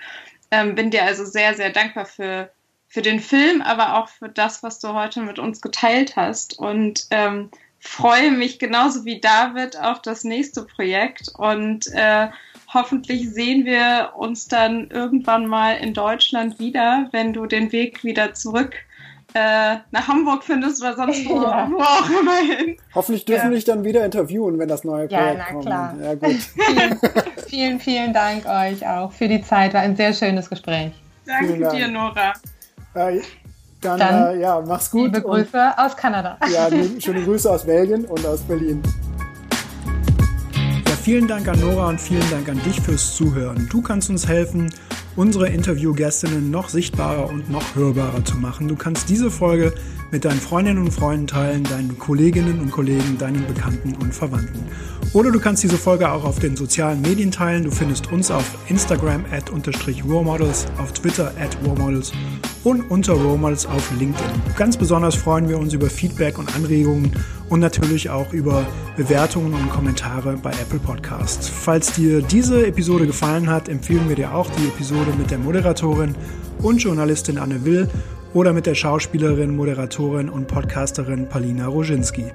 [0.51, 2.51] Ähm, bin dir also sehr, sehr dankbar für,
[2.89, 6.59] für den Film, aber auch für das, was du heute mit uns geteilt hast.
[6.59, 7.49] Und ähm,
[7.82, 12.28] freue mich genauso wie David auf das nächste Projekt und äh,
[12.74, 18.34] hoffentlich sehen wir uns dann irgendwann mal in Deutschland wieder, wenn du den Weg wieder
[18.34, 18.76] zurück
[19.34, 21.70] äh, nach Hamburg findest oder sonst wo, ja.
[21.72, 22.78] wo auch immer hin.
[22.94, 23.56] Hoffentlich dürfen ja.
[23.56, 25.66] dich dann wieder interviewen, wenn das neue Projekt ja, na, kommt.
[25.66, 25.95] Klar.
[26.02, 26.36] Ja, gut.
[26.66, 26.99] vielen,
[27.48, 29.74] vielen, vielen Dank euch auch für die Zeit.
[29.74, 30.91] War ein sehr schönes Gespräch.
[31.26, 31.74] Danke Dank.
[31.74, 32.34] dir, Nora.
[32.94, 33.22] Äh,
[33.82, 35.06] dann, Dann äh, ja, mach's gut.
[35.06, 36.38] Liebe Grüße aus Kanada.
[36.52, 38.82] Ja, schöne Grüße aus Belgien und aus Berlin.
[40.88, 43.68] Ja, vielen Dank an Nora und vielen Dank an dich fürs Zuhören.
[43.72, 44.72] Du kannst uns helfen,
[45.16, 48.68] unsere Interviewgästinnen noch sichtbarer und noch hörbarer zu machen.
[48.68, 49.74] Du kannst diese Folge
[50.11, 54.59] mit deinen Freundinnen und Freunden teilen, deinen Kolleginnen und Kollegen, deinen Bekannten und Verwandten.
[55.13, 57.63] Oder du kannst diese Folge auch auf den sozialen Medien teilen.
[57.63, 62.11] Du findest uns auf Instagram at unterstrich Models, auf Twitter at Models
[62.63, 64.41] und unter Models auf LinkedIn.
[64.55, 67.11] Ganz besonders freuen wir uns über Feedback und Anregungen
[67.49, 68.65] und natürlich auch über
[68.95, 71.49] Bewertungen und Kommentare bei Apple Podcasts.
[71.49, 76.15] Falls dir diese Episode gefallen hat, empfehlen wir dir auch die Episode mit der Moderatorin
[76.61, 77.89] und Journalistin Anne Will
[78.34, 82.26] oder mit der Schauspielerin, Moderatorin und Podcasterin Palina Roginski.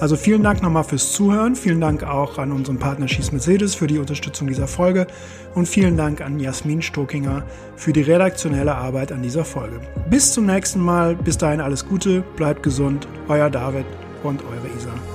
[0.00, 1.54] Also vielen Dank nochmal fürs Zuhören.
[1.54, 5.06] Vielen Dank auch an unseren Partner Schieß Mercedes für die Unterstützung dieser Folge.
[5.54, 7.44] Und vielen Dank an Jasmin Stokinger
[7.76, 9.80] für die redaktionelle Arbeit an dieser Folge.
[10.08, 11.16] Bis zum nächsten Mal.
[11.16, 12.22] Bis dahin alles Gute.
[12.36, 13.06] Bleibt gesund.
[13.28, 13.84] Euer David
[14.22, 15.09] und eure Isa.